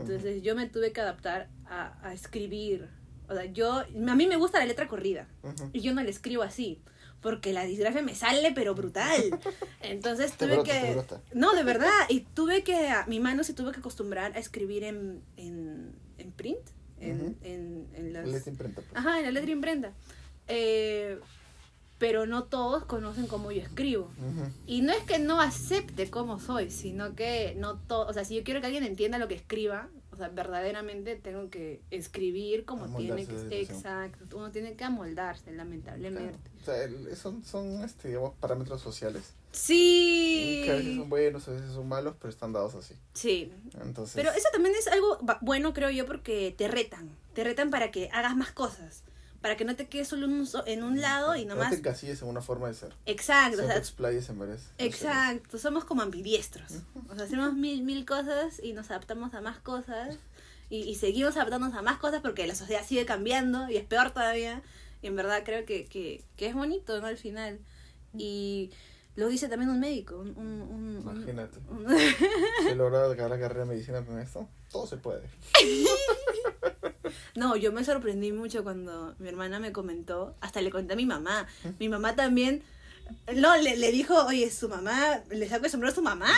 [0.00, 2.88] Entonces yo me tuve que adaptar a, a escribir.
[3.28, 3.72] O sea, yo...
[4.08, 5.26] A mí me gusta la letra corrida.
[5.72, 6.80] Y yo no la escribo así.
[7.20, 9.38] Porque la disgrafia me sale, pero brutal.
[9.80, 11.02] Entonces tuve brota, que.
[11.32, 11.88] No, de verdad.
[12.10, 12.88] Y tuve que.
[12.88, 16.58] a- Mi mano se tuvo que acostumbrar a escribir en, en, en print.
[17.00, 17.34] En, Ujú.
[17.42, 18.28] en, en las.
[18.28, 18.82] Letra imprenta.
[18.82, 18.92] pues.
[18.94, 19.92] Ajá, en la letra imprenta.
[20.48, 21.18] Eh,
[21.98, 24.04] pero no todos conocen cómo yo escribo.
[24.18, 24.50] Ujú.
[24.66, 28.06] Y no es que no acepte cómo soy, sino que no todo.
[28.08, 31.50] O sea, si yo quiero que alguien entienda lo que escriba, o sea, verdaderamente tengo
[31.50, 33.60] que escribir como tiene Amoldarse que.
[33.60, 33.76] situación.
[33.76, 34.36] Exacto.
[34.36, 36.38] Uno tiene que amoldarse, lamentablemente.
[36.62, 39.34] O sea, son, son este, digamos, parámetros sociales.
[39.50, 40.62] Sí.
[40.64, 42.94] Que a veces son buenos, a veces son malos, pero están dados así.
[43.12, 43.52] Sí.
[43.80, 47.08] Entonces, Pero eso también es algo bueno, creo yo, porque te retan.
[47.34, 49.02] Te retan para que hagas más cosas.
[49.44, 51.68] Para que no te quedes solo en un, so- en un lado y no nomás.
[51.68, 52.94] te encasilles en una forma de ser.
[53.04, 53.56] Exacto.
[53.56, 54.70] o Siempre sea, explayes en varias.
[54.78, 55.58] exacto.
[55.58, 56.72] Somos como ambidiestros.
[57.10, 60.16] O sea, hacemos mil, mil cosas y nos adaptamos a más cosas.
[60.70, 64.12] Y, y seguimos adaptándonos a más cosas porque la sociedad sigue cambiando y es peor
[64.12, 64.62] todavía.
[65.02, 67.06] Y en verdad creo que, que, que es bonito, ¿no?
[67.06, 67.58] Al final.
[68.16, 68.70] Y
[69.14, 70.16] lo dice también un médico.
[70.16, 71.58] Un, un- Imagínate.
[71.68, 75.28] un- logrado acabar la carrera de medicina con esto, todo se puede.
[77.34, 81.06] No, yo me sorprendí mucho cuando mi hermana me comentó, hasta le conté a mi
[81.06, 81.46] mamá.
[81.78, 82.62] Mi mamá también,
[83.34, 86.32] no, le, le dijo, oye, su mamá, le saco el sombrero a su mamá.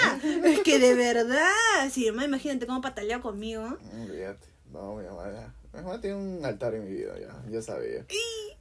[0.45, 3.63] Es que de verdad, si mamá, imagínate cómo pataleó conmigo.
[3.93, 4.47] No, Olvídate.
[4.73, 5.53] No, mi mamá ya.
[5.73, 7.35] Mi mamá tiene un altar en mi vida, ya.
[7.51, 8.05] Ya sabía.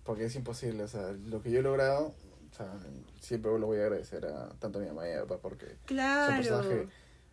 [0.03, 0.84] Porque es imposible.
[0.84, 2.13] O sea, lo que yo he logrado,
[2.51, 2.72] o sea,
[3.20, 5.66] siempre lo voy a agradecer a tanto a mi mamá y a mi papá porque
[5.66, 6.88] son Claro, que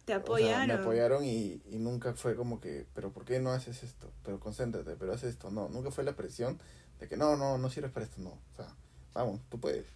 [0.05, 0.67] te O sea, apoyaron.
[0.69, 4.11] me apoyaron y, y nunca fue como que, pero ¿por qué no haces esto?
[4.25, 5.51] Pero concéntrate, pero haces esto.
[5.51, 6.59] No, nunca fue la presión
[7.01, 8.31] de que no, no, no sirves para esto, no.
[8.31, 8.75] O sea,
[9.15, 9.87] vamos, tú puedes.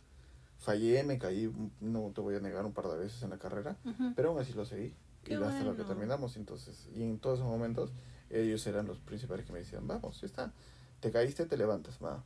[0.58, 3.76] Fallé, me caí, no te voy a negar un par de veces en la carrera,
[3.84, 4.12] Ujú.
[4.16, 4.94] pero aún así lo seguí.
[5.22, 5.86] Qué y hasta lo que bueno.
[5.86, 6.88] terminamos, entonces.
[6.94, 7.92] Y en todos esos momentos,
[8.30, 10.52] ellos eran los principales que me decían, vamos, ya está.
[11.00, 12.24] Te caíste, te levantas, va.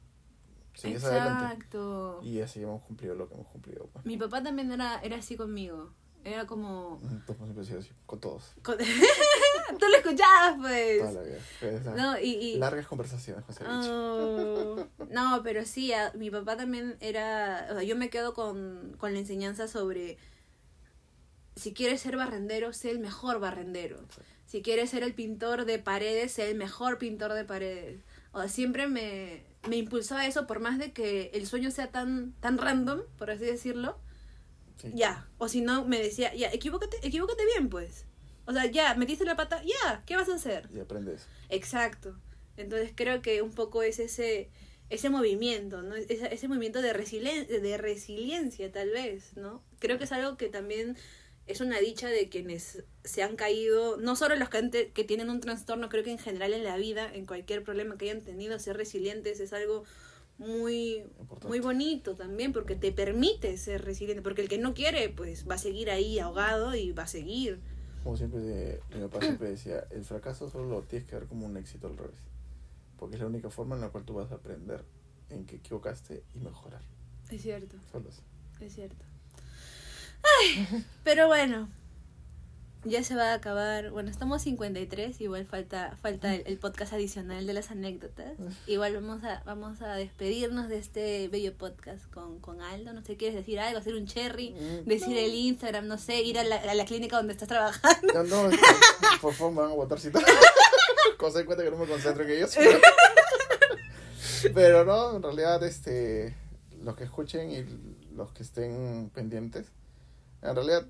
[0.74, 1.45] Sigues adelante.
[1.55, 2.20] Exacto.
[2.22, 3.87] Y así hemos cumplido lo que hemos cumplido.
[3.93, 4.05] pues.
[4.07, 5.93] Mi papá también era, era así conmigo.
[6.24, 7.00] Era como...
[7.60, 8.52] Así, con todos.
[8.62, 8.76] con-
[9.78, 10.98] Tú lo escuchabas, pues.
[11.00, 11.38] Toda la vida.
[11.60, 12.58] Pues, o sea, No, y, y...
[12.58, 13.64] Largas conversaciones con ese.
[13.66, 18.94] Oh, no, pero sí, a- mi papá también era, o sea, yo me quedo con,
[18.98, 20.18] con la enseñanza sobre
[21.56, 23.98] si quieres ser barrendero, sé el mejor barrendero.
[24.46, 28.00] Si quieres ser el pintor de paredes, sé el mejor pintor de paredes.
[28.32, 31.90] O sea, siempre me, me impulsó a eso, por más de que el sueño sea
[31.90, 33.98] tan, tan random, por así decirlo,
[34.81, 34.91] Sí.
[34.95, 35.28] ya.
[35.39, 38.07] O si no, me decía, ya, equivócate, equivócate bien, pues.
[38.47, 40.68] O sea, ya, metiste la pata, ya, ¿qué vas a hacer?
[40.74, 41.26] Y aprendes.
[41.51, 42.16] Exacto.
[42.57, 44.51] Entonces creo que un poco es ese
[44.89, 45.95] ese movimiento, ¿no?
[45.95, 49.62] Ese, ese movimiento de, resilien- de resiliencia, tal vez, ¿no?
[49.78, 50.97] Creo que es algo que también
[51.47, 55.41] es una dicha de quienes se han caído, no solo los que, que tienen un
[55.41, 58.76] trastorno, creo que en general en la vida, en cualquier problema que hayan tenido, ser
[58.76, 59.85] resilientes es algo
[60.41, 61.49] muy, Importante.
[61.49, 65.55] muy bonito también, porque te permite ser resiliente, porque el que no quiere, pues va
[65.55, 67.61] a seguir ahí ahogado y va a seguir.
[68.03, 71.45] Como siempre, de- mi papá siempre decía, el fracaso solo lo tienes que ver como
[71.47, 72.18] un éxito al revés.
[72.99, 74.84] Porque es la única forma en la cual tú vas a aprender
[75.28, 76.82] en que equivocaste y mejorar.
[77.30, 77.76] Es cierto.
[77.93, 78.22] Solo así.
[78.61, 79.05] Es cierto.
[80.22, 81.68] Ay, pero bueno,
[82.85, 83.91] ya se va a acabar.
[83.91, 88.33] Bueno, estamos 53, igual falta falta el, el podcast adicional de las anécdotas.
[88.66, 92.93] Igual vamos a vamos a despedirnos de este bello podcast con, con Aldo.
[92.93, 93.78] No sé, ¿quieres decir algo?
[93.78, 97.16] Hacer un cherry, Mm, decir el Instagram, no sé, ir a la, a la clínica
[97.16, 98.24] donde estás trabajando.
[98.24, 98.57] No, no,
[99.20, 100.20] por favor, me van a botar cita.
[101.18, 102.57] Cosa en cuenta que no me concentro en ellos.
[104.55, 106.35] Pero no, en realidad, este,
[106.83, 109.66] los que escuchen y los que estén pendientes,
[110.43, 110.87] en realidad,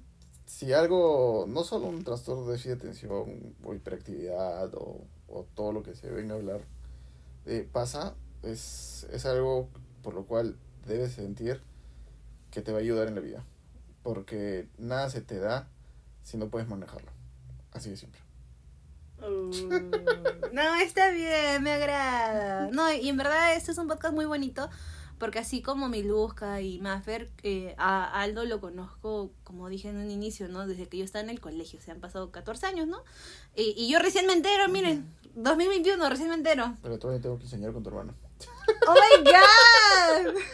[0.50, 5.84] si algo, no solo un trastorno de déficit atención o hiperactividad o, o todo lo
[5.84, 6.60] que se venga a hablar
[7.46, 9.68] eh, pasa, es, es algo
[10.02, 11.62] por lo cual debes sentir
[12.50, 13.44] que te va a ayudar en la vida.
[14.02, 15.68] Porque nada se te da
[16.24, 17.12] si no puedes manejarlo.
[17.72, 18.20] Así de simple.
[19.22, 19.50] Uh,
[20.52, 22.68] no, está bien, me agrada.
[22.72, 24.68] No, y en verdad este es un podcast muy bonito
[25.20, 30.10] porque así como Miluska y Maffer, eh, a Aldo lo conozco, como dije en un
[30.10, 30.66] inicio, ¿no?
[30.66, 33.04] Desde que yo estaba en el colegio, se han pasado 14 años, ¿no?
[33.54, 36.74] Y, y yo recién me entero, miren, 2021, recién me entero.
[36.82, 38.14] Pero todavía tengo que enseñar con tu hermano.
[38.88, 40.40] ¡Oh, my God!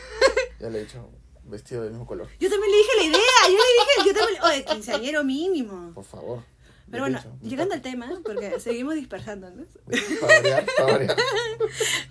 [0.58, 1.10] Ya le he dicho,
[1.44, 2.28] vestido del mismo color.
[2.40, 5.92] Yo también le dije la idea, yo le dije, yo también, oye, quinceañero mínimo.
[5.94, 6.42] Por favor.
[6.90, 9.66] Pero bueno, llegando al tema, porque seguimos dispersándonos.
[10.20, 11.16] Para variar.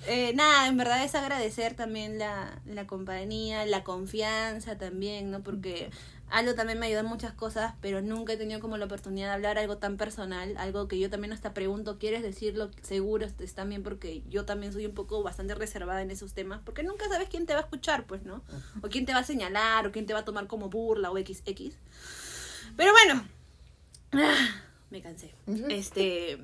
[0.07, 5.41] Eh, nada, en verdad es agradecer también la, la compañía, la confianza también, ¿no?
[5.41, 5.89] Porque
[6.29, 9.33] algo también me ayudó en muchas cosas, pero nunca he tenido como la oportunidad de
[9.33, 12.71] hablar algo tan personal, algo que yo también hasta pregunto, ¿quieres decirlo?
[12.81, 16.83] Seguro es también porque yo también soy un poco bastante reservada en esos temas, porque
[16.83, 18.43] nunca sabes quién te va a escuchar, pues, ¿no?
[18.81, 21.17] O quién te va a señalar, o quién te va a tomar como burla o
[21.17, 21.73] XX.
[22.75, 23.25] Pero bueno,
[24.89, 25.33] me cansé.
[25.69, 26.37] Este,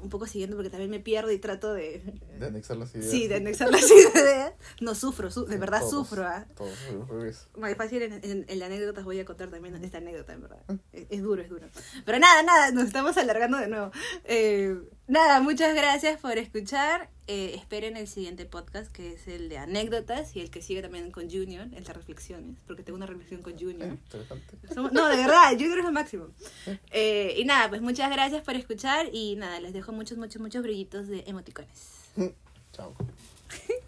[0.00, 2.02] un poco siguiendo porque también me pierdo y trato de...
[2.38, 3.10] De anexar las ideas.
[3.10, 4.52] Sí, de anexar las ideas.
[4.80, 6.26] No sufro, su- de verdad Todos, sufro.
[6.26, 6.46] ¿ah?
[6.56, 6.72] Todos,
[7.20, 10.32] que es- Más fácil en, en, en la anécdota voy a contar también esta anécdota,
[10.34, 10.58] en verdad.
[10.92, 11.68] Es, es duro, es duro.
[12.04, 13.90] Pero nada, nada, nos estamos alargando de nuevo.
[14.24, 14.76] Eh,
[15.06, 17.10] nada, muchas gracias por escuchar.
[17.26, 21.10] Eh, esperen el siguiente podcast, que es el de anécdotas y el que sigue también
[21.10, 23.88] con Junior, el de reflexiones, porque tengo una reflexión con eh, Junior.
[23.88, 24.56] interesante.
[24.74, 26.26] Somos- no, de verdad, Junior es lo máximo.
[26.90, 30.62] Eh, y nada, pues muchas gracias por escuchar y nada, les dejo muchos, muchos, muchos
[30.62, 32.02] brillitos de emoticones.
[32.72, 32.94] Chao.